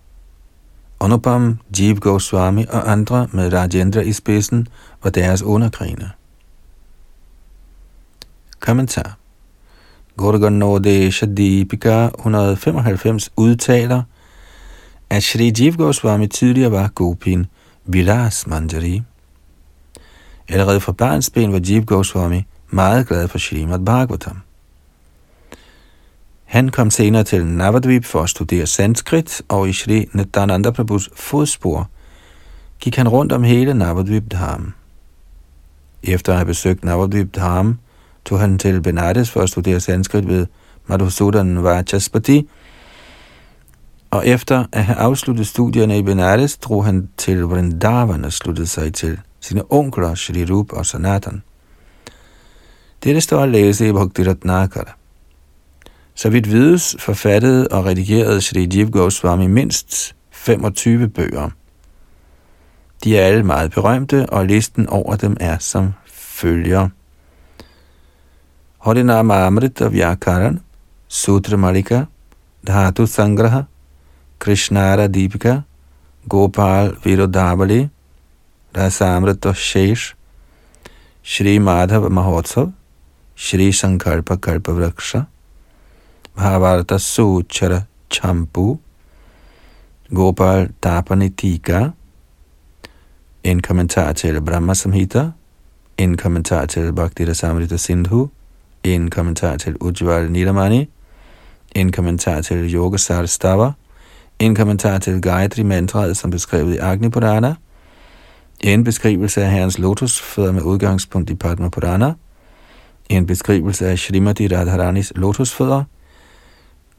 [0.99, 4.67] Anupam, Jeev Goswami og andre med Rajendra i spidsen
[5.03, 6.11] var deres undergrene.
[8.59, 9.17] Kommentar
[10.17, 14.03] Gurganodesha Deepika 195 udtaler,
[15.09, 17.45] at Shri Jeev Goswami tidligere var Gopin
[17.85, 19.01] Vilas Manjari.
[20.47, 24.37] Allerede fra barnsben var Jeev Goswami meget glad for Srimad Bhagavatam.
[26.45, 31.89] Han kom senere til Navadvip for at studere sanskrit, og i Shri Nityananda Prabhus fodspor
[32.79, 34.73] gik han rundt om hele Navadvip Dham.
[36.03, 37.79] Efter at have besøgt Navadvip Dham,
[38.25, 40.45] tog han til Benares for at studere sanskrit ved
[40.87, 42.49] Madhusudan Vachaspati,
[44.11, 48.93] og efter at have afsluttet studierne i Benares, drog han til Vrindavan og sluttede sig
[48.93, 51.43] til sine onkler Shri Rup og Sanatan.
[53.03, 54.95] Dette står at læse i Bhaktiratnakara.
[56.15, 61.49] Så vidt vides, forfattede og redigerede Shri Jiv Goswami mindst 25 bøger.
[63.03, 66.89] De er alle meget berømte, og listen over dem er som følger.
[68.85, 70.57] हरिनामामृत व्याकरण
[71.21, 72.01] सूत्र मणिका
[72.67, 73.59] धातु संग्रह
[74.41, 75.55] कृष्णारा दीपिका
[76.25, 77.81] गोपाल विरोधावली
[78.77, 80.11] रसामृत शेष
[81.33, 82.69] श्री माधव महोत्सव
[83.47, 85.15] श्री संकल्प कल्प वृक्ष
[86.37, 87.79] भावार्थ सूचर
[88.11, 88.71] छम्पू
[90.15, 91.81] गोपाल तापनी टीका
[93.45, 95.23] en kommentar til Brahma Samhita,
[95.97, 97.25] en kommentar til Bhakti
[98.85, 100.89] en kommentar til Ujjvala Nilamani,
[101.75, 103.71] en kommentar til Yoga Stava,
[104.39, 107.55] en kommentar til Gayatri mantraet som beskrevet i Agni Purana,
[108.61, 112.13] en beskrivelse af herrens lotusfødder med udgangspunkt i Padma Purana,
[113.09, 115.83] en beskrivelse af Srimati Radharanis lotusfødder,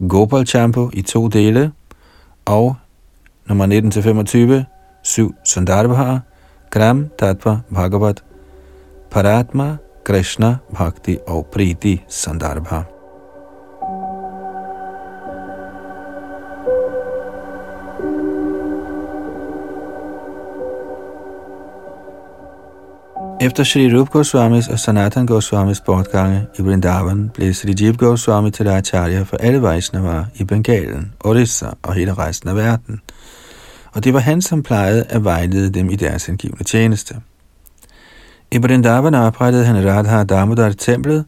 [0.09, 1.73] Gopal Champo i to dele,
[2.45, 2.77] og
[3.47, 4.65] nummer 19-25,
[5.03, 6.19] 7 Sundarbha,
[6.71, 8.23] Gram Tatva Bhagavat,
[9.11, 12.81] Paratma Krishna, Bhakti og Priti Sandarbha.
[23.41, 28.69] Efter Sri Rup Goswamis og Sanatan Goswamis bortgange i Vrindavan blev Sri Jib Goswami til
[28.69, 33.01] Acharya for alle Vaishnava i Bengalen, Orissa og hele resten af verden.
[33.93, 37.17] og det var han, som plejede at vejlede dem i deres indgivende tjeneste.
[38.51, 41.25] I Vrindavan oprettede han Radha Damodar templet,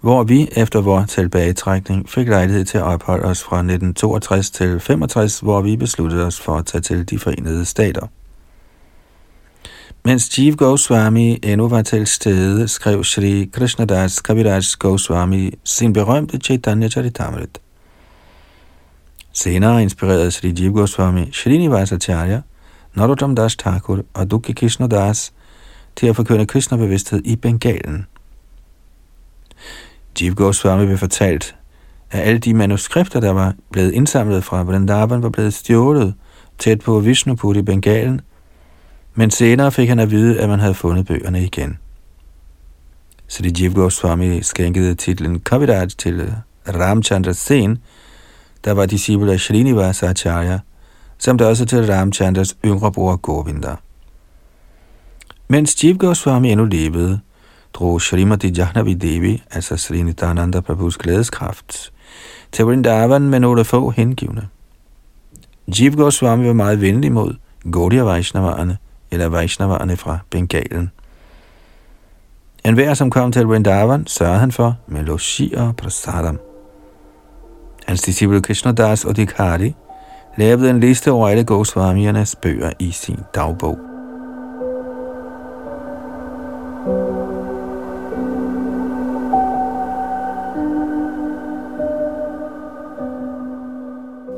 [0.00, 5.40] hvor vi efter vores tilbagetrækning fik lejlighed til at opholde os fra 1962 til 65,
[5.40, 8.06] hvor vi besluttede os for at tage til de forenede stater.
[10.04, 16.88] Mens Jeev Goswami endnu var til stede, skrev Sri Krishnadas Kaviraj Goswami sin berømte Chaitanya
[16.88, 17.60] Charitamrit.
[19.32, 22.40] Senere inspirerede Sri Jeev Goswami Srinivasacharya,
[22.94, 25.32] Narottam Das Thakur og Dukki Krishnadas Das
[25.96, 28.06] til at forkynde Krishna-bevidsthed i Bengalen.
[30.20, 31.56] Jeev Goswami blev fortalt,
[32.10, 36.14] at alle de manuskripter, der var blevet indsamlet fra Vrindavan, var blevet stjålet
[36.58, 38.20] tæt på Vishnupur i Bengalen,
[39.14, 41.78] men senere fik han at vide, at man havde fundet bøgerne igen.
[43.28, 46.32] Så det Jeev Goswami skænkede titlen Kaviraj til øh,
[46.68, 47.78] Ramchandra Sen,
[48.64, 50.58] der var disciple af Srinivasa Acharya,
[51.18, 53.76] samt også til Ramchandras yngre bror Govinda.
[55.52, 57.20] Mens Jeev Goswami endnu levede,
[57.74, 61.92] drog Srimati Jahnavi Devi, altså Sri Nityananda Prabhus glædeskraft,
[62.52, 64.48] til Vrindavan med nogle få hengivne.
[65.68, 67.34] Jiv Goswami var meget venlig mod
[67.72, 68.78] Gaudiya Vaishnaverne,
[69.10, 70.90] eller Vaishnaverne fra Bengalen.
[72.64, 76.38] En hver, som kom til Vrindavan, sørgede han for med logi og prasadam.
[77.86, 79.74] Hans disciple Krishnadas og Dikari
[80.38, 83.91] lavede en liste over alle Goswamiernes bøger i sin dagbog.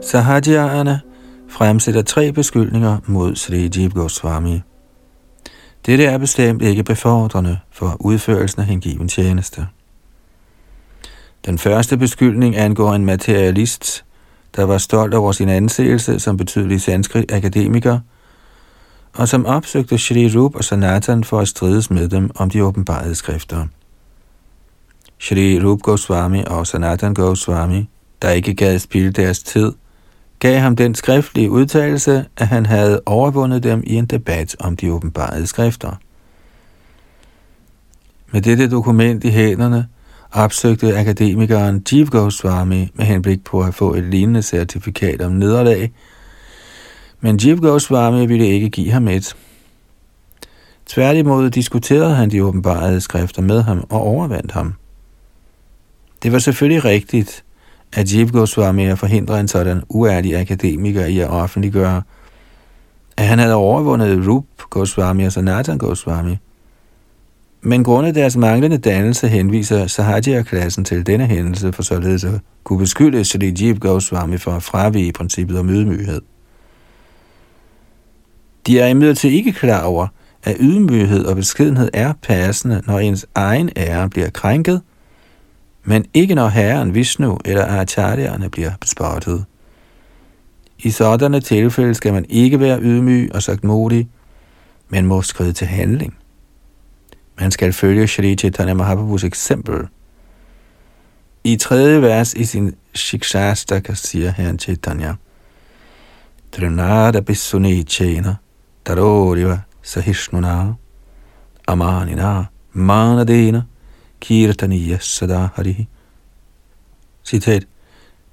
[0.04, 1.00] Sahajiyerne
[1.48, 4.60] fremsætter tre beskyldninger mod Sri Jeev Goswami.
[5.86, 9.66] Dette er bestemt ikke befordrende for udførelsen af hengiven tjeneste.
[11.46, 14.04] Den første beskyldning angår en materialist,
[14.56, 17.98] der var stolt over sin anseelse som betydelig sanskrit akademiker,
[19.12, 23.14] og som opsøgte Shri Rup og Sanatan for at strides med dem om de åbenbarede
[23.14, 23.66] skrifter.
[25.18, 27.88] Shri Rup Goswami og Sanatan Goswami,
[28.22, 29.72] der ikke gad spilde deres tid,
[30.38, 34.92] gav ham den skriftlige udtalelse, at han havde overvundet dem i en debat om de
[34.92, 35.96] åbenbarede skrifter.
[38.32, 39.88] Med dette dokument i hænderne
[40.32, 45.92] opsøgte akademikeren Jeev Goswami med henblik på at få et lignende certifikat om nederlag,
[47.20, 49.36] men Jeev Goswami ville ikke give ham et.
[50.86, 54.74] Tværtimod diskuterede han de åbenbarede skrifter med ham og overvandt ham.
[56.22, 57.43] Det var selvfølgelig rigtigt,
[57.94, 62.02] at Jeep Goswami har forhindret en sådan uærlig akademiker i at offentliggøre,
[63.16, 66.36] at han havde overvundet Rup Goswami og Sanatan Goswami.
[67.62, 73.24] Men grundet deres manglende dannelse henviser Sahajya-klassen til denne hændelse for således at kunne beskylde
[73.24, 76.20] Sri Jeep Goswami for at fravige princippet om ydmyghed.
[78.66, 80.06] De er imidlertid ikke klar over,
[80.44, 84.80] at ydmyghed og beskedenhed er passende, når ens egen ære bliver krænket–
[85.84, 89.44] men ikke når herren Vishnu eller acharyerne bliver bespottet.
[90.78, 94.08] I sådanne tilfælde skal man ikke være ydmyg og sagt modig,
[94.88, 96.16] men må skride til handling.
[97.40, 99.88] Man skal følge Shri Chaitanya Mahaprabhus eksempel.
[101.44, 105.14] I tredje vers i sin Shikshastaka siger herren Chaitanya,
[106.52, 108.34] Trinada Bissuni Chena,
[108.86, 110.72] Daroriva Sahishnuna,
[111.68, 113.62] Amanina, Manadena,
[114.24, 115.88] kirtaniya sada hari.
[117.24, 117.66] Citat.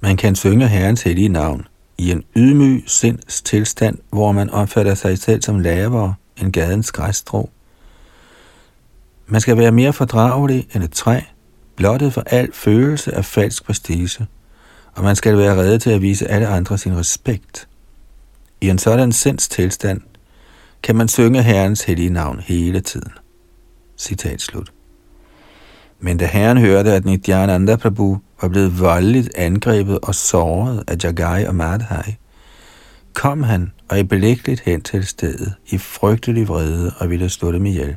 [0.00, 1.66] Man kan synge Herrens hellige navn
[1.98, 7.50] i en ydmyg sinds tilstand, hvor man opfatter sig selv som lavere end gadens græsstrå.
[9.26, 11.20] Man skal være mere fordragelig end et træ,
[11.76, 14.26] blottet for al følelse af falsk prestige,
[14.92, 17.68] og man skal være reddet til at vise alle andre sin respekt.
[18.60, 20.00] I en sådan sinds tilstand
[20.82, 23.12] kan man synge Herrens hellige navn hele tiden.
[23.98, 24.72] Citat slut.
[26.04, 31.44] Men da herren hørte, at Nityananda Prabhu var blevet voldeligt angrebet og såret af Jagai
[31.44, 32.16] og Madhai,
[33.14, 37.66] kom han og i belæggeligt hen til stedet i frygtelig vrede og ville slå dem
[37.66, 37.96] ihjel.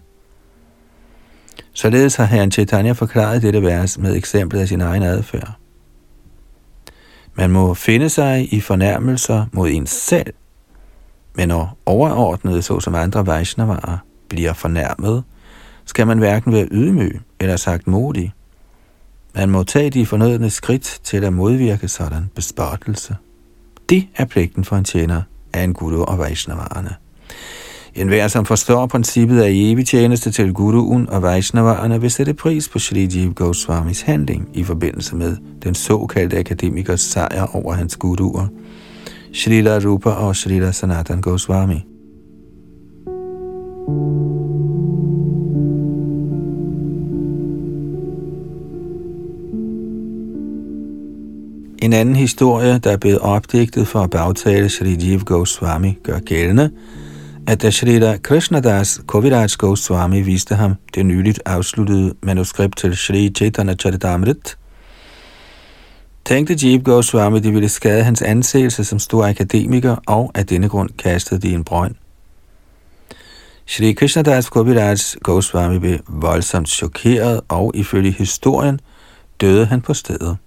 [1.73, 5.51] Således har herren Chaitanya forklaret dette vers med eksemplet af sin egen adfærd.
[7.35, 10.33] Man må finde sig i fornærmelser mod en selv,
[11.35, 13.97] men når overordnede, såsom andre Vaishnavarer,
[14.29, 15.23] bliver fornærmet,
[15.85, 18.33] skal man hverken være ydmyg eller sagt modig.
[19.35, 23.15] Man må tage de fornødne skridt til at modvirke sådan bespottelse.
[23.89, 25.21] Det er pligten for en tjener
[25.53, 26.95] af en guru og Vaishnavarerne.
[27.95, 32.69] En hver, som forstår princippet af evig tjeneste til Guruen og Vaishnavarerne, vil sætte pris
[32.69, 38.47] på Shri Jeev Goswamis handling i forbindelse med den såkaldte akademikers sejr over hans guruer,
[39.33, 41.85] Srila Rupa og Srila Sanatan Goswami.
[51.85, 56.71] En anden historie, der er blevet opdigtet for at bagtale Sri Jiv Goswami, gør gældende,
[57.47, 63.75] at da Srila Krishnadas Koviraj Goswami viste ham det nyligt afsluttede manuskript til Sri Chaitanya
[63.75, 64.57] Charitamrit,
[66.25, 70.89] tænkte Jeev Goswami, det ville skade hans anseelse som stor akademiker, og af denne grund
[70.89, 71.95] kastede de en brønd.
[73.65, 78.79] Shri Krishnadas Koviraj Goswami blev voldsomt chokeret, og ifølge historien
[79.41, 80.37] døde han på stedet.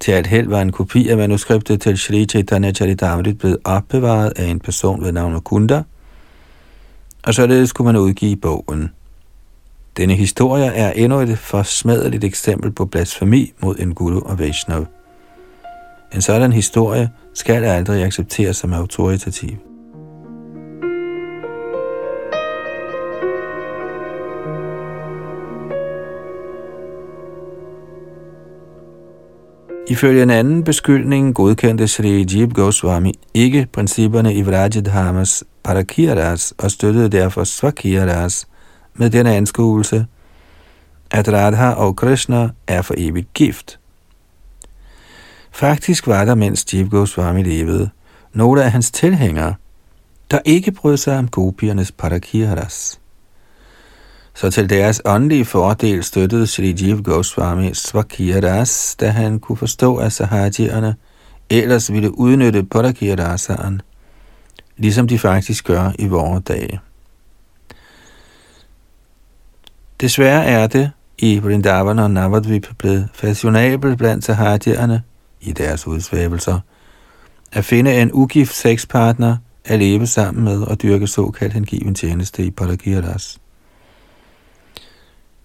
[0.00, 4.44] Til at held var en kopi af manuskriptet til Sri Chaitanya Charitamrit blevet opbevaret af
[4.44, 5.82] en person ved navn Kunda,
[7.24, 8.90] og således kunne man udgive bogen.
[9.96, 14.86] Denne historie er endnu et forsmadeligt eksempel på blasfemi mod en guru og Vaishnav.
[16.14, 19.67] En sådan historie skal aldrig accepteres som autoritativ.
[29.90, 37.08] Ifølge en anden beskyldning godkendte Sri Jeep Goswami ikke principperne i Vrajadhamas Parakiras og støttede
[37.08, 38.48] derfor Svakiras
[38.94, 40.06] med denne anskuelse,
[41.10, 43.78] at Radha og Krishna er for evigt gift.
[45.52, 47.90] Faktisk var der, mens Jeep Goswami levede,
[48.32, 49.54] nogle af hans tilhængere,
[50.30, 53.00] der ikke brød sig om gopiernes parakiras.
[54.38, 60.12] Så til deres åndelige fordel støttede Sri Jiv Goswami Svakiras, da han kunne forstå, at
[60.12, 60.94] sahajierne
[61.50, 63.82] ellers ville udnytte Parakirasaren,
[64.76, 66.80] ligesom de faktisk gør i vore dage.
[70.00, 75.02] Desværre er det i Vrindavan og Navadvip blevet fashionabelt blandt sahajierne
[75.40, 76.60] i deres udsvævelser
[77.52, 82.50] at finde en ugift sexpartner at leve sammen med og dyrke såkaldt hengiven tjeneste i
[82.50, 83.38] Parakiras.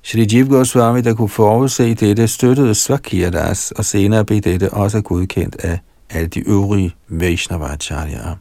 [0.05, 5.55] Shri Jiv Goswami, der kunne forudse dette, støttede Svakirdas, og senere blev dette også godkendt
[5.55, 5.79] af
[6.09, 8.35] alle de øvrige Vaishnavacharyaer.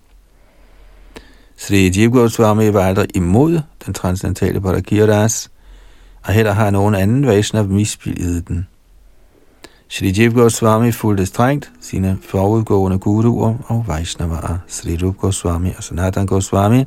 [1.56, 5.50] Shri Jiv Goswami var aldrig imod den transcendentale Parakiyadas,
[6.22, 8.66] og heller har nogen anden Vaishnav misbilliget den.
[9.88, 16.26] Shri Jiv Goswami fulgte strengt sine forudgående guruer og Vaishnavaer, Sri Rup Goswami og Sanatan
[16.26, 16.84] Goswami,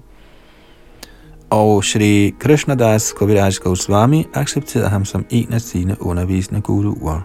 [1.49, 7.21] og Shri Krishnadas Kaviraj Goswami accepterede ham som en af sine undervisende guruer.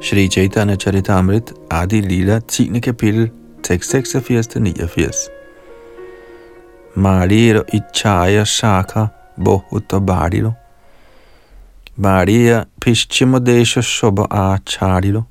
[0.00, 2.80] Shri Chaitanya Charitamrit Adi Lila 10.
[2.80, 3.30] kapitel
[3.64, 5.30] tekst 86-89.
[6.94, 9.06] Mariro ichaya shaka
[9.44, 10.52] bohuta barilo.
[11.96, 15.22] Maria Pishchimodesha Shobha Acharilo.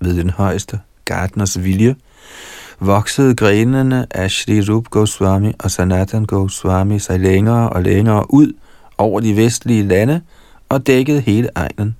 [0.00, 1.96] Ved den højeste gardners vilje
[2.80, 8.52] voksede grenene af Shri Rup Goswami og Sanatan Goswami sig længere og længere ud
[8.98, 10.20] over de vestlige lande
[10.68, 11.96] og dækkede hele egnen.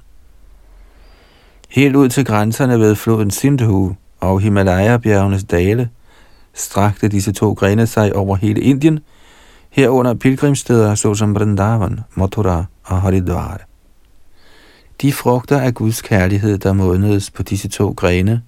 [1.68, 3.96] Helt ud til grænserne ved floden Sindhu
[4.26, 5.88] og Himalaya-bjergenes dale,
[6.54, 9.00] strakte disse to grene sig over hele Indien,
[9.70, 13.60] herunder pilgrimsteder såsom Vrindavan, Mathura og Haridwar.
[15.02, 18.42] De frugter af Guds kærlighed, der modnedes på disse to grene,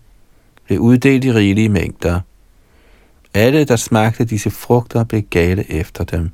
[0.67, 2.21] blev uddelt i rigelige mængder.
[3.35, 6.31] Alle, der smagte disse frugter, blev gale efter dem.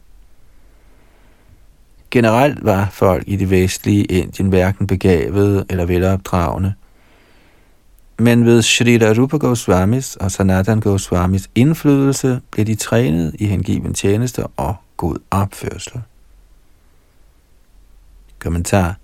[2.11, 6.73] Generelt var folk i det vestlige Indien hverken begavede eller velopdragende,
[8.19, 14.47] men ved Shrita Rupa Goswamis og Sanatan Goswamis indflydelse blev de trænet i hengiven tjeneste
[14.47, 16.01] og god opførsel.
[18.39, 18.95] Kommentar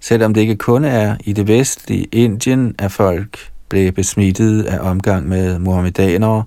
[0.00, 5.28] Selvom det ikke kun er i det vestlige Indien, at folk blev besmittet af omgang
[5.28, 6.44] med muhammedanere,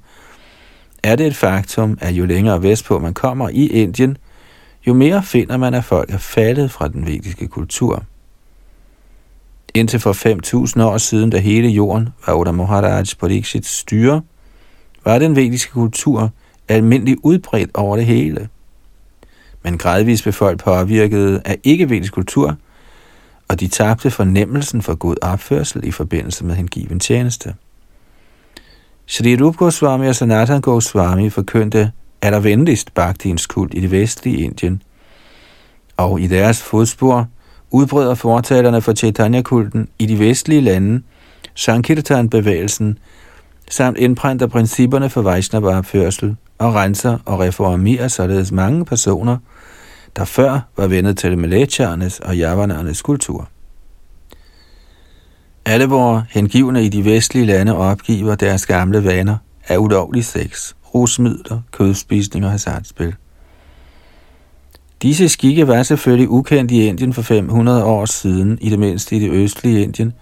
[1.04, 4.18] er det et faktum, at jo længere vestpå man kommer i Indien,
[4.88, 8.04] jo mere finder man, at folk er faldet fra den vediske kultur.
[9.74, 10.13] Indtil for
[10.78, 14.22] 5.000 år siden, da hele jorden var under Maharaj Parikshits styre,
[15.05, 16.30] var den vediske kultur
[16.68, 18.49] almindelig udbredt over det hele.
[19.63, 22.55] Men gradvist blev folk påvirket af ikke-vedisk kultur,
[23.47, 27.55] og de tabte fornemmelsen for god opførsel i forbindelse med hengiven tjeneste.
[29.05, 31.91] Shri Rup Goswami og Sanatan Goswami forkyndte
[32.22, 34.82] allervenligst Bhaktiens kult i det vestlige Indien,
[35.97, 37.28] og i deres fodspor
[37.72, 41.01] udbryder fortalerne for Chaitanya-kulten i de vestlige lande,
[41.55, 42.97] Sankirtan-bevægelsen,
[43.70, 49.38] samt indprænter principperne for Vaishnava-opførsel og renser og reformerer således mange personer,
[50.15, 53.49] der før var vendet til Malaysianernes og Javanernes kultur.
[55.65, 59.38] Alle vore hengivne i de vestlige lande opgiver deres gamle vaner
[59.68, 63.15] af ulovlig sex, rusmidler, kødspisning og hasardspil.
[65.02, 69.20] Disse skikke var selvfølgelig ukendt i Indien for 500 år siden, i det mindste i
[69.20, 70.14] det østlige Indien,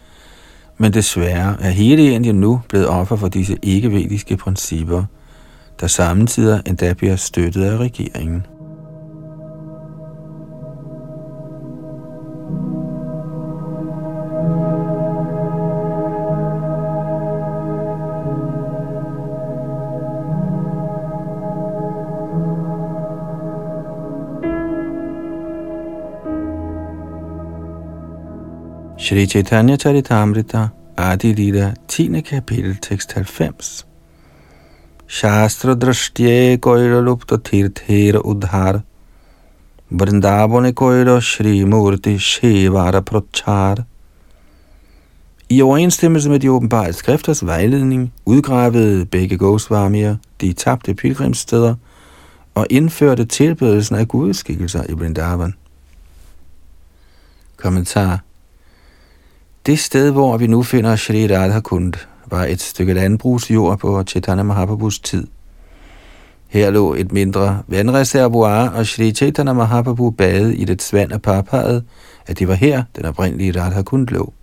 [0.78, 5.04] men desværre er hele Indien nu blevet offer for disse ikke-vediske principper,
[5.80, 8.46] der samtidig endda bliver støttet af regeringen.
[29.06, 32.22] Shri Chaitanya Charitamrita, Adi Lila, 10.
[32.22, 33.86] kapitel, tekst 90.
[35.08, 38.82] Shastra drashtye koira lupta tirthera udhar,
[39.92, 43.86] Vrindavane koira Shri Murti Shivara Prachar.
[45.50, 51.76] I overensstemmelse med de åbenbare skrifters vejledning udgravede begge Goswamier de tabte pilgrimssteder
[52.56, 55.54] og indførte tilbedelsen af gudskikkelser i Vrindavan.
[57.58, 58.20] Kommentar
[59.66, 61.94] det sted, hvor vi nu finder Shri Radhakund,
[62.26, 65.28] var et stykke landbrugsjord på Chaitanya Mahaprabhus tid.
[66.48, 71.84] Her lå et mindre vandreservoir, og Shri Chaitanya Mahaprabhu bade i det svand af parparet,
[72.28, 74.34] at det var her, den oprindelige Radhakund lå.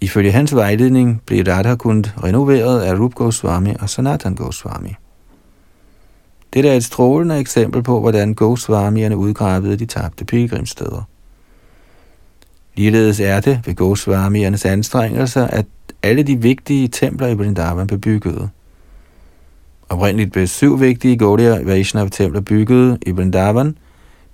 [0.00, 4.94] Ifølge hans vejledning blev Radhakund renoveret af Rup Goswami og Sanatan Goswami.
[6.54, 11.02] Dette er et strålende eksempel på, hvordan Goswamierne udgravede de tabte pilgrimsteder.
[12.78, 15.66] Ligeledes er det ved Goswamiernes anstrengelser, at
[16.02, 18.50] alle de vigtige templer i Vrindavan blev bygget.
[19.88, 23.76] Oprindeligt blev syv vigtige Gaudiya Vaishnav-templer bygget i Vrindavan,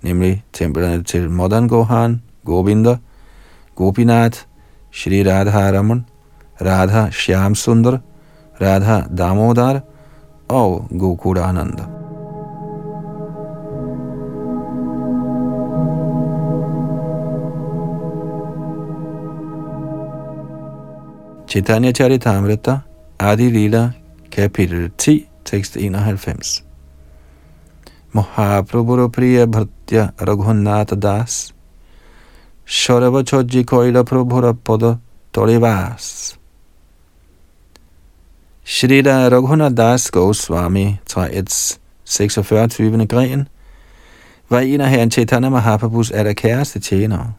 [0.01, 2.97] nemlig templerne til Madan Gohan, Govinda,
[3.75, 4.39] Gopinath,
[4.91, 6.05] Shri Radha Raman,
[6.61, 7.99] Radha Shyam Sundar,
[8.61, 9.79] Radha Damodar
[10.47, 11.94] og Gokulananda.
[21.55, 22.83] Chaitanya Charitamrita,
[23.17, 23.95] Adi Lila,
[24.29, 26.63] kapitel 10, tekst 91.
[28.13, 31.53] Mahaprabhura Priya Bhartya Raghunatha Das,
[32.65, 34.99] Sharava Chodji Koila Prabhura Pada
[35.31, 36.35] Tolivas
[38.65, 43.07] Shrita Raghunath Das Goswami, træets 46.
[43.07, 43.47] gren,
[44.49, 47.33] var en af herren Chaitanya Mahaprabhus allerkæreste tjenere.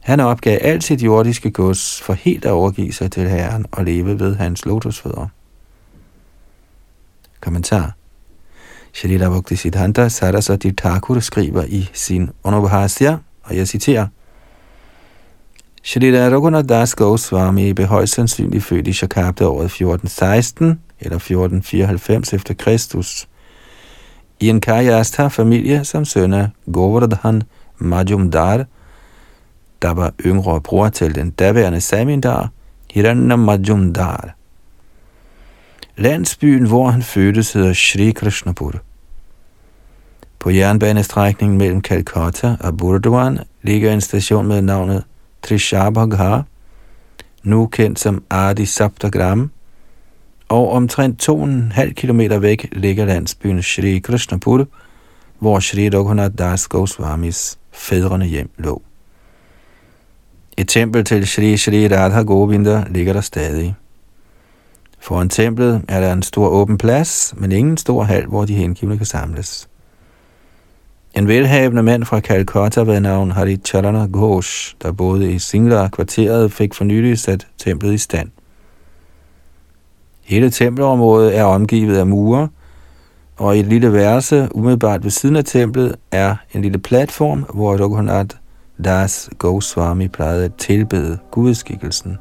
[0.00, 4.20] Han opgav alt sit jordiske gods for helt at overgive sig til Herren og leve
[4.20, 5.26] ved hans lotusfødder.
[7.40, 7.92] Kommentar
[8.92, 14.06] Shalila Bhakti Siddhanta Saraswati Thakur skriver i sin Anubhasya, og jeg citerer,
[15.82, 22.54] Shalila Raghunath Das Goswami blev højst sandsynligt født i Shakabda året 1416 eller 1494 efter
[22.54, 23.28] Kristus.
[24.40, 27.42] I en Kajastha-familie som søn af Govardhan
[27.78, 28.64] Majumdar,
[29.82, 32.48] der var yngre bror til den daværende Samindar,
[32.90, 34.34] Hiranna Majumdar.
[35.96, 38.74] Landsbyen, hvor han fødtes, hedder Shri Krishnapur.
[40.38, 45.04] På jernbanestrækningen mellem Calcutta og Burdwan ligger en station med navnet
[45.42, 46.40] Trishabhagha,
[47.42, 49.50] nu kendt som Adi Saptagram,
[50.48, 54.66] og omtrent 2,5 km væk ligger landsbyen Shri Krishnapur,
[55.38, 58.82] hvor Shri Raghunath Das Goswamis fædrene hjem lå.
[60.60, 63.74] Et tempel til Shri Shri Radha Govinda ligger der stadig.
[64.98, 68.96] Foran templet er der en stor åben plads, men ingen stor hal, hvor de hengivne
[68.96, 69.68] kan samles.
[71.16, 76.84] En velhavende mand fra Calcutta ved navn Haricharana Ghosh, der boede i Singla-kvarteret, fik for
[76.84, 78.28] nylig sat templet i stand.
[80.22, 82.48] Hele tempelområdet er omgivet af mure,
[83.36, 87.76] og i et lille værelse umiddelbart ved siden af templet er en lille platform, hvor
[87.76, 88.39] Raghunath
[88.84, 92.18] Das Goswami plejede at tilbede gudskikkelsen.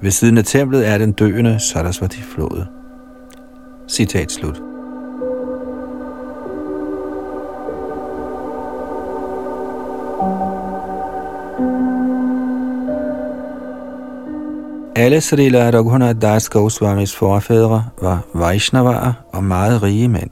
[0.00, 2.66] Ved siden af templet er den døende Sarasvati flod.
[3.88, 4.62] Citat slut.
[14.96, 20.30] Alle Srila Raghunath Das Goswamis forfædre var Vaishnavaer og meget rige mænd.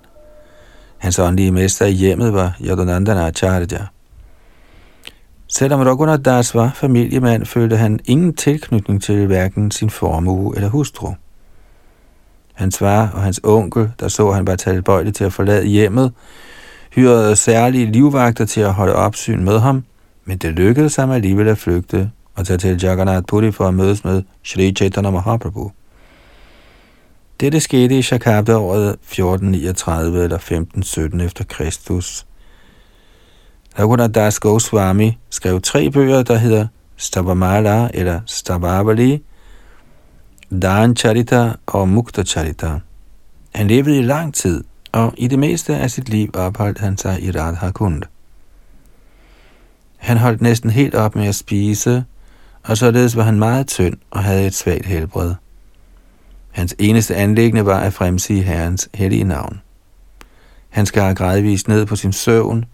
[0.99, 3.94] Hans åndelige mester i hjemmet var Yadunandana Acharya.
[5.59, 11.13] Selvom Raghunath Das var familiemand, følte han ingen tilknytning til hverken sin formue eller hustru.
[12.55, 16.13] Hans far og hans onkel, der så han var tilbøjelig til at forlade hjemmet,
[16.95, 19.85] hyrede særlige livvagter til at holde opsyn med ham,
[20.25, 24.05] men det lykkedes ham alligevel at flygte og tage til Jagannath Puri for at mødes
[24.05, 25.73] med Sri Chaitanya Mahaprabhu.
[27.41, 32.27] Dette skete i Shakabda året 1439 eller 1517 efter Kristus.
[33.79, 36.67] Raghunath Das Goswami skrev tre bøger, der hedder
[36.97, 39.23] Stavamala eller Stavavali,
[40.63, 42.79] Dan Charita og Mukta Charita.
[43.55, 47.23] Han levede i lang tid, og i det meste af sit liv opholdt han sig
[47.23, 48.03] i Radha Kund.
[49.97, 52.05] Han holdt næsten helt op med at spise,
[52.63, 55.35] og således var han meget tynd og havde et svagt helbred.
[56.51, 59.61] Hans eneste anlæggende var at fremsige Herrens hellige navn.
[60.69, 62.65] Han skar gradvist ned på sin søvn,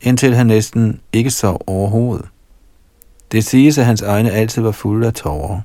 [0.00, 2.26] indtil han næsten ikke sov overhovedet.
[3.32, 5.60] Det siges, at hans øjne altid var fulde af tårer.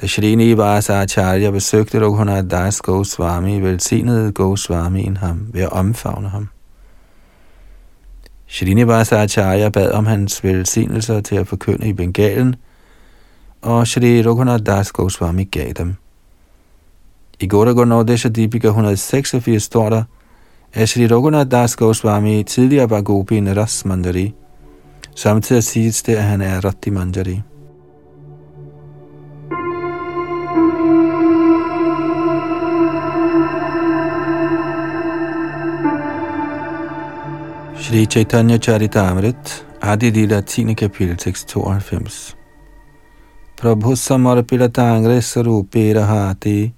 [0.00, 6.48] Da Shalini Acharya besøgte Raghunath Das Goswami, velsignede Goswamien ham ved at omfavne ham.
[8.46, 12.56] Srinivasa Acharya bad om hans velsignelser til at forkynde i Bengalen,
[13.62, 15.94] og Shri Raghunath Das Goswami gav dem.
[17.40, 20.02] I Godagonodesha Dipika 186 står der,
[20.74, 24.34] at Shri Raghunath Das Goswami tidligere var gopi Ras Mandari.
[25.14, 27.42] Samtidig siges det, at han er Ratti Manjari.
[37.78, 40.74] Shri Chaitanya Charitamrit, Adi Lila 10.
[40.74, 42.36] kapitel, tekst 92.
[43.60, 46.72] Prabhu Samarpila Tangre Sarupera Hati,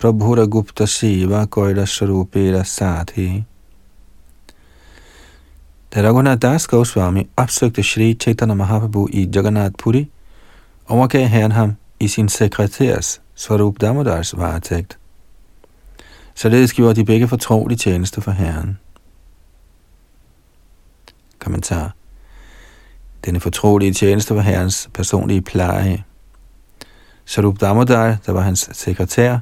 [0.00, 3.44] Prabhura Gupta Shiva Koila Sarupera Sati.
[5.94, 10.10] Da Raghunath Das Goswami opsøgte Shri Chaitanya Mahaprabhu i Jagannath Puri,
[10.88, 14.98] overgav herren ham i sin sekretærs Swarup Damodars varetægt.
[16.34, 18.78] Således gjorde de begge fortrolig tjeneste for Herren.
[21.38, 21.94] Kommentar.
[23.24, 26.04] Denne fortrolige tjeneste var herrens personlige pleje.
[27.24, 29.38] Sarup Damodar, der var hans sekretær,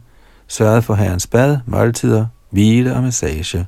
[0.48, 3.66] sørgede for herrens bad, måltider, hvile og massage,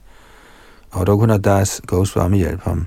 [0.91, 2.87] og Raghunath Das Goswami hjalp ham.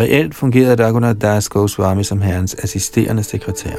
[0.00, 3.76] Reelt fungerede Raghunath Das Goswami som herrens assisterende sekretær.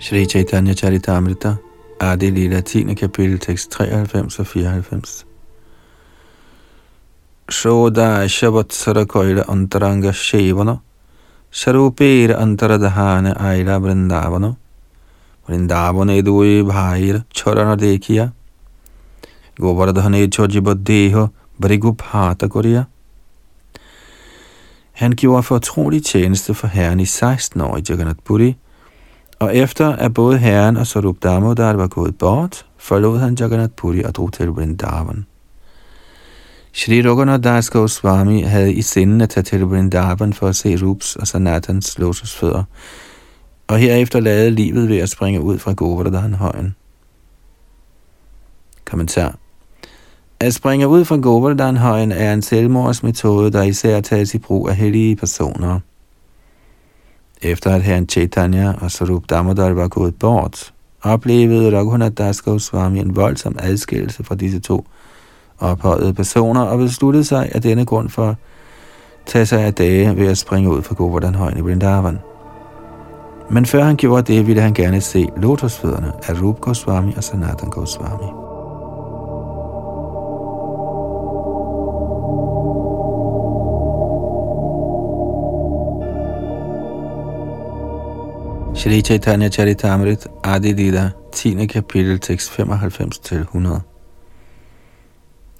[0.00, 1.54] Shri Chaitanya Charitamrita,
[2.00, 2.94] Adi Lila 10.
[2.94, 5.26] kapitel, tekst 93 og 94.
[7.52, 10.80] Shoda Shavatsara Koila Antaranga Shevana,
[11.52, 14.56] Sharupera Antaradhana Aila Vrindavana,
[15.46, 18.32] Vrindavana Edui Bhaira Charana Dekhiya,
[19.58, 21.30] Govardhane Chojibaddeho
[21.60, 22.86] Brigubhata Korea.
[24.92, 28.56] Han gjorde fortrolig tjeneste for herren i 16 år i Jagannath Puri,
[29.40, 34.02] og efter at både herren og Sarup Damodar var gået bort, forlod han Jagannath Puri
[34.02, 35.26] og drog til Vrindavan.
[36.72, 41.16] Shri Raghunath Das Goswami havde i sinden at tage til Vrindavan for at se Rups
[41.16, 42.64] og Sanatans lotusfødder,
[43.66, 46.74] og herefter lade livet ved at springe ud fra Govardhan højen.
[48.84, 49.34] Kommentar
[50.40, 54.76] At springe ud fra Govardhan højen er en selvmordsmetode, der især tages i brug af
[54.76, 55.80] hellige personer–
[57.42, 63.16] efter at herren Chaitanya og Sarup Damodar var gået bort, oplevede Raghunath Das Goswami en
[63.16, 64.86] voldsom adskillelse fra disse to
[65.62, 68.36] ophøjede personer og besluttede sig af denne grund for at
[69.26, 72.18] tage sig af dage ved at springe ud fra Govardhan-højen i Vrindavan.
[73.50, 77.70] Men før han gjorde det, ville han gerne se lotusfødderne af Rup Goswami og Sanatan
[77.70, 78.26] Goswami.
[88.74, 91.66] Shri Chaitanya Charitamrit Adi Lila, 10.
[91.66, 93.91] kapitel tekst 95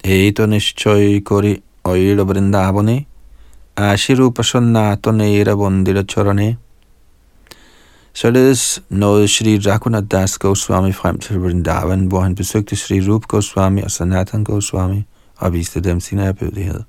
[0.03, 0.27] til 100.
[0.27, 3.05] Eto nishchoy kori oila vrindavane
[3.75, 6.55] Ashirupa Sonnato Nera
[8.13, 13.81] Således nåede Sri Raghunath Das Goswami frem til Vrindavan, hvor han besøgte Sri Rup Goswami
[13.81, 15.03] og Sanatan Goswami
[15.37, 16.81] og viste dem sin erbødighed.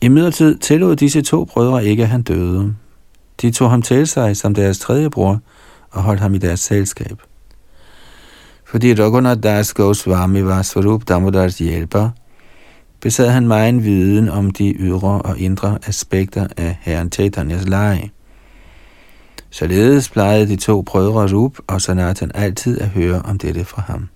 [0.00, 2.74] I midlertid tillod disse to brødre ikke, at han døde,
[3.42, 5.40] de tog ham til sig som deres tredje bror
[5.90, 7.22] og holdt ham i deres selskab.
[8.70, 12.10] Fordi Raghunath Das Goswami var Svarup Damodars hjælper,
[13.00, 18.10] besad han mig en viden om de ydre og indre aspekter af herren Chaitanyas leje.
[19.50, 24.08] Således plejede de to brødre Rup og Sanatan altid at høre om dette fra ham.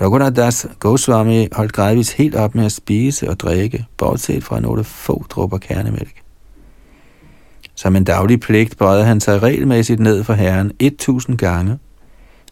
[0.00, 4.84] Raghunath Das Goswami holdt gradvis helt op med at spise og drikke, bortset fra nogle
[4.84, 6.22] få dråber kernemælk.
[7.74, 11.78] Som en daglig pligt bøjede han sig regelmæssigt ned for Herren 1000 gange,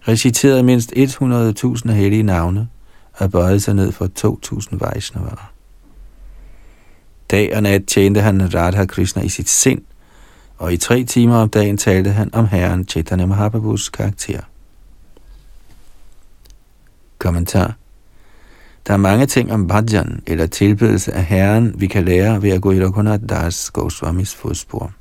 [0.09, 2.69] reciterede mindst 100.000 hellige navne
[3.13, 5.53] og bøjede sig ned for 2000 Vaishnavaer.
[7.31, 9.83] Dag og nat tjente han Radha Krishna i sit sind,
[10.59, 14.41] og i tre timer om dagen talte han om Herren Chaitanya Mahaprabhus karakter.
[17.19, 17.75] Kommentar
[18.87, 22.63] Der er mange ting om bhajan, eller tilbedelse af Herren, vi kan lære ved at
[22.63, 24.93] gå i Raghunath Das Goswamis fodspor.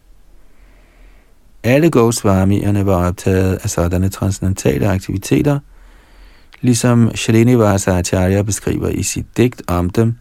[1.64, 5.60] Alle Goswamierne var optaget af sådanne transcendentale aktiviteter,
[6.62, 10.16] ligesom Srinivasa Acharya beskriver i sit digt om dem,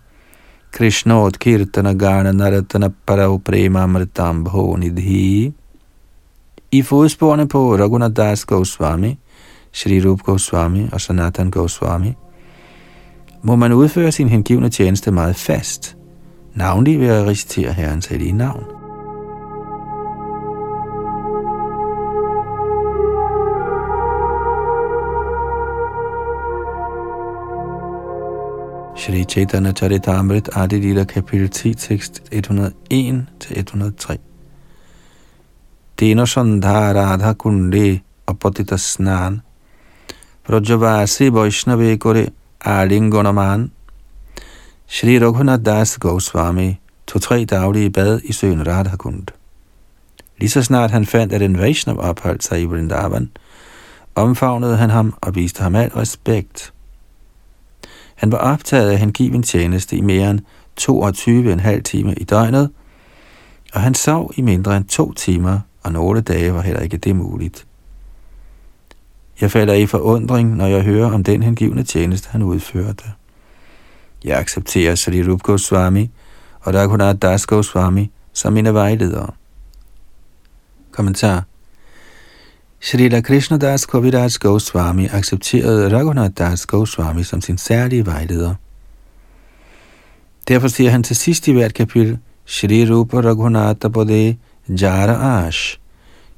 [0.72, 4.46] Krishnot Kirtana Gana Naratana Parau Prema Amritam
[4.78, 5.52] Nidhi.
[6.72, 9.18] I fodsporene på Raghunath Das Goswami,
[9.72, 12.12] Shri Rup Goswami og Sanatan Goswami,
[13.42, 15.96] må man udføre sin hengivne tjeneste meget fast,
[16.54, 18.77] navnlig ved at recitere Herrens hellige navn.
[29.08, 34.18] Shri Chaitanya Charitamrit Adi Lila kapitel 10, tekst 101-103.
[35.96, 39.40] Dino Sandha Radha Kunde Apatita Snan
[40.46, 42.26] Vrajavasi Vaishnave Kore
[42.60, 43.70] Alingonaman
[44.86, 49.26] Shri Raghunath Das Goswami tog tre daglige bad i søen Radhakund.
[50.38, 53.30] Lige så snart han fandt, at en Vaishnav opholdt sig i Vrindavan,
[54.14, 56.72] omfavnede han ham og viste ham al respekt–
[58.18, 60.40] han var optaget af hengiven tjeneste i mere end
[60.80, 62.70] 22,5 timer i døgnet,
[63.74, 67.16] og han sov i mindre end to timer, og nogle dage var heller ikke det
[67.16, 67.66] muligt.
[69.40, 73.04] Jeg falder i forundring, når jeg hører om den hengivne tjeneste, han udførte.
[74.24, 76.10] Jeg accepterer Sri Rup Goswami
[76.60, 79.30] og Raghunath Das Goswami som mine vejledere.
[80.90, 81.44] Kommentar
[82.80, 83.20] Srila
[83.58, 88.54] Das Kaviraj Goswami accepterede Raghunath Das Goswami som sin særlige vejleder.
[90.48, 94.36] Derfor siger han til sidst i hvert kapitel, Shri Rupa Raghunath Bode
[94.68, 95.78] Jara Ash,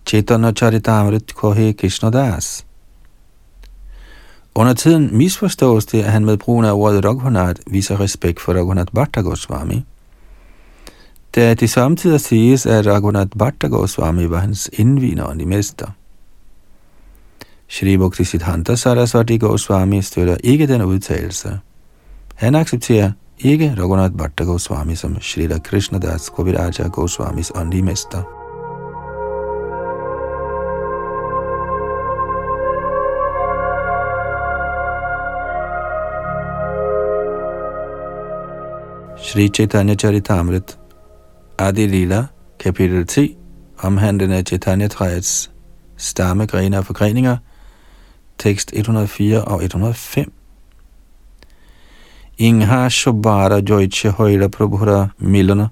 [0.06, 1.72] Chaitanya Charitamrit Kohe
[2.12, 2.66] Das.
[4.54, 8.92] Under tiden misforstås det, at han med brugen af ordet Raghunath viser respekt for Raghunath
[8.94, 9.84] Bhatta Goswami.
[11.34, 15.86] Da det samtidig siges, at Raghunath Bhatta Goswami var hans indvigende mester.
[17.72, 21.58] Shri Bhakti Siddhanta Saraswati Goswami støtter ikke den udtalelse.
[22.34, 25.58] Han accepterer ikke Raghunath Bhatta Goswami som Srila
[26.02, 28.22] Das Koviraja Goswamis åndelige mester.
[39.18, 40.78] Shri Chaitanya Charitamrit
[41.58, 42.26] Adi Lila,
[42.58, 43.36] kapitel 10,
[43.82, 45.50] omhandlende Chaitanya-træets
[45.96, 47.36] stamme, grene og forgreninger–
[48.40, 50.32] tekst 104 og 105.
[52.38, 55.68] Ingha Shobara Joiche Højla Prabhura Milana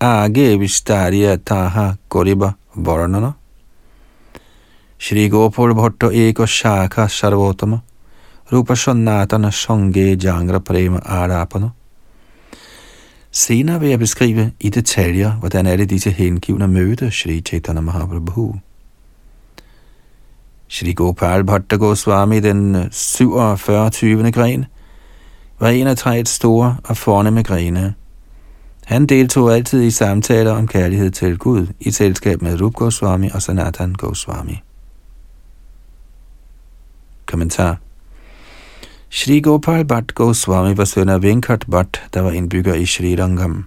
[0.00, 3.32] Age Vistarya Taha Koriba Varnana
[4.98, 7.78] Shri Gopal Bhatto Eko Shaka Sarvotama
[8.52, 11.70] Rupa Shanatana Sange Jangra Prema Arapana
[13.36, 18.54] Senere vil jeg beskrive i detaljer, hvordan alle disse hengivne mødte Sri Chaitanya Mahaprabhu.
[20.68, 23.90] Shri Gopal Bhatta Goswami, den 47.
[23.90, 24.32] 20.
[24.32, 24.64] gren,
[25.60, 27.94] var en af træets store og fornemme grene.
[28.84, 33.42] Han deltog altid i samtaler om kærlighed til Gud i selskab med Rup Goswami og
[33.42, 34.62] Sanatan Goswami.
[37.26, 37.76] Kommentar
[39.10, 43.64] Shri Gopal Bhatt Goswami var søn af Venkat Bhatt, der var indbygger i Sri Rangam.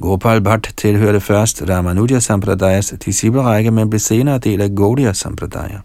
[0.00, 5.78] Gopal Bhatt tilhørte først Ramanuja Sampradayas disciplerække, men blev senere del af Gaudiya Sampradaya.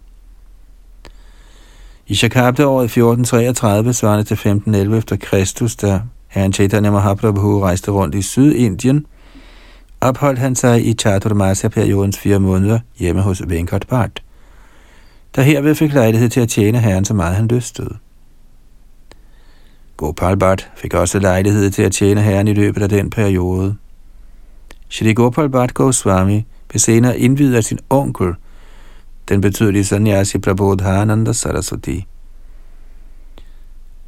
[2.06, 8.14] I Shakabda året 1433, svarende til 1511 efter Kristus, da herren Chaitanya Mahaprabhu rejste rundt
[8.14, 9.06] i Sydindien,
[10.00, 14.22] opholdt han sig i Chaturmasya-periodens fire måneder hjemme hos Venkat Bhatt,
[15.36, 17.96] der herved fik lejlighed til at tjene herren så meget han lystede.
[19.96, 23.76] Gopal Bhatt fik også lejlighed til at tjene herren i løbet af den periode.
[24.92, 28.34] Shri Gopal Bhatt Goswami blev senere indvidet af sin onkel,
[29.28, 32.06] den betydelige sanyasi Prabodhananda Saraswati.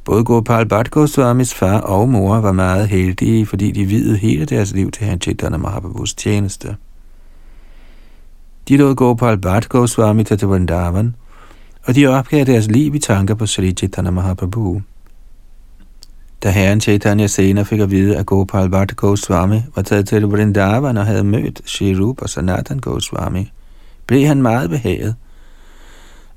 [0.03, 4.73] Både Gopal Bhatt Goswamis far og mor var meget heldige, fordi de videde hele deres
[4.73, 6.75] liv til han Chaitanya Mahaprabhus tjeneste.
[8.67, 11.15] De lod Gopal Bhatt Goswami til Vrindavan,
[11.83, 14.81] og de opgav deres liv i tanker på Sri Chaitanya Mahaprabhu.
[16.45, 20.97] Da herren Chaitanya senere fik at vide, at Gopal Bhatt Goswami var taget til Vrindavan
[20.97, 23.51] og havde mødt Shri Rupa Sanatan Goswami,
[24.07, 25.15] blev han meget behaget,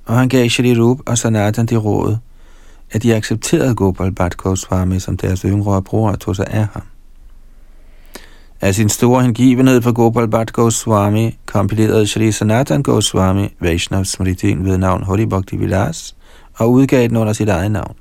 [0.04, 2.16] og han gav Shri Rupa og Sanatan det råd,
[2.92, 6.82] at de accepterede Gopal Bhatt Goswami som deres yngre bror og tog sig af ham.
[8.60, 14.78] Af sin store hengivenhed for Gopal Bhatt Goswami kompilerede Shri Sanatan Goswami Vaishnav Smritin ved
[14.78, 16.16] navn Hari Bhakti Vilas
[16.54, 17.96] og udgav den under sit eget navn.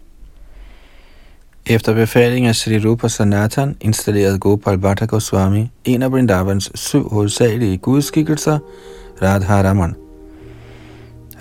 [1.70, 7.78] Efter befaling af Sri Rupa Sanatan installerede Gopal Bhatta Goswami en af Vrindavans syv hovedsagelige
[7.78, 8.59] gudskikkelser,
[9.22, 9.95] Radharaman.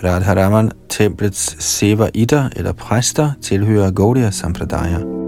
[0.04, 5.25] Radharaman, templets seva iter eller præster, tilhører Gaudiya Sampradaya.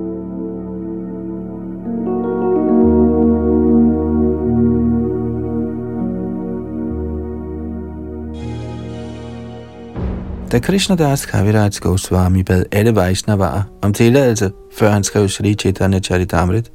[10.53, 16.01] Da Krishna Das Kaviraj Goswami bad alle Vaishnavaer om tilladelse, før han skrev Sri Chaitanya
[16.01, 16.73] Charitamrit,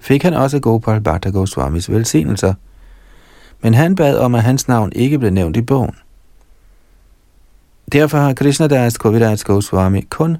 [0.00, 2.54] fik han også Gopal Bhatta Goswamis velsignelser,
[3.62, 5.94] men han bad om, at hans navn ikke blev nævnt i bogen.
[7.92, 10.36] Derfor har Krishna Das Kaviraj Goswami kun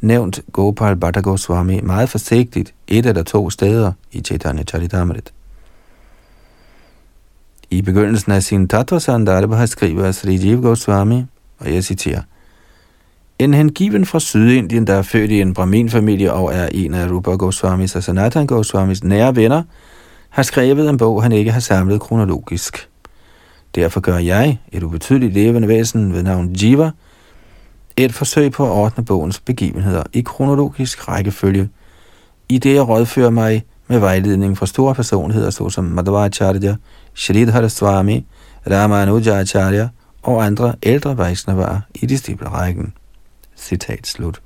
[0.00, 5.32] nævnt Gopal Bhatta Goswami meget forsigtigt et eller to steder i Chaitanya Charitamrit.
[7.70, 11.24] I begyndelsen af sin Tattva Sandarbha skriver Sri Jiv Goswami,
[11.64, 12.22] og jeg citerer,
[13.38, 17.30] en hengiven fra Sydindien, der er født i en Brahmin-familie og er en af Rupa
[17.30, 19.62] Goswamis og Sanatan Goswamis nære venner,
[20.30, 22.88] har skrevet en bog, han ikke har samlet kronologisk.
[23.74, 26.90] Derfor gør jeg, et ubetydeligt levende væsen ved navn Jiva,
[27.96, 31.68] et forsøg på at ordne bogens begivenheder i kronologisk rækkefølge,
[32.48, 36.76] i det jeg rådfører mig med vejledning fra store personligheder såsom Madhvacharya,
[37.14, 38.26] Shridhar Swami,
[38.70, 39.88] Ramanujacharya
[40.22, 42.92] og andre ældre Vaisnavaer i disciplerækken.
[43.56, 44.42] Citat slut.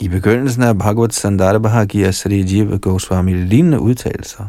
[0.00, 4.44] I begyndelsen af Bhagavad Sandarbha giver Sri Jiva Goswami lignende udtalelser.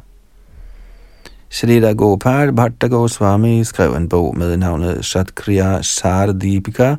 [1.50, 6.96] Sri Gopal Bhatta Goswami skrev en bog med navnet Satkriya Sardipika,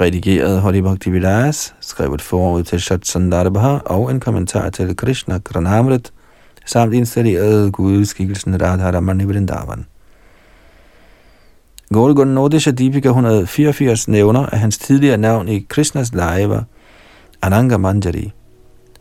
[0.00, 5.38] redigeret Hari Bhakti Vilas, skrev et forud til Sat Sandarbha og en kommentar til Krishna
[5.38, 6.12] Granamrit,
[6.66, 9.86] samt installeret gudskikkelsen Radharaman i Vrindavan.
[11.92, 16.64] Gauragun Nodisha Deepika 184 nævner, at hans tidligere navn i Krishnas leje var
[17.42, 18.32] Ananga Manjari.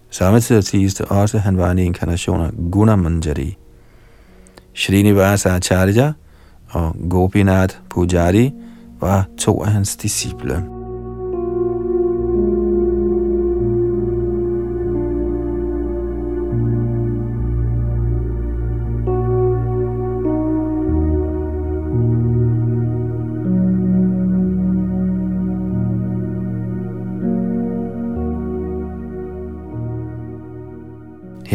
[0.10, 3.58] Samtidig siges det også, at han var en inkarnation af Guna Manjari.
[4.74, 6.14] Srinivasa Acharya
[6.70, 8.52] og Gopinath Pujari
[9.00, 10.75] var to af hans disciple.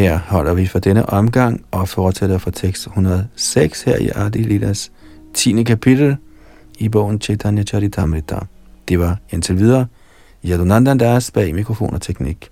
[0.00, 4.92] Her holder vi for denne omgang og fortsætter fra tekst 106 her i Adi Lilas
[5.34, 5.62] 10.
[5.62, 6.16] kapitel
[6.78, 8.38] i bogen Chaitanya Charitamrita.
[8.88, 9.86] Det var indtil videre
[10.44, 12.50] Yadunandandas bag mikrofon og teknik.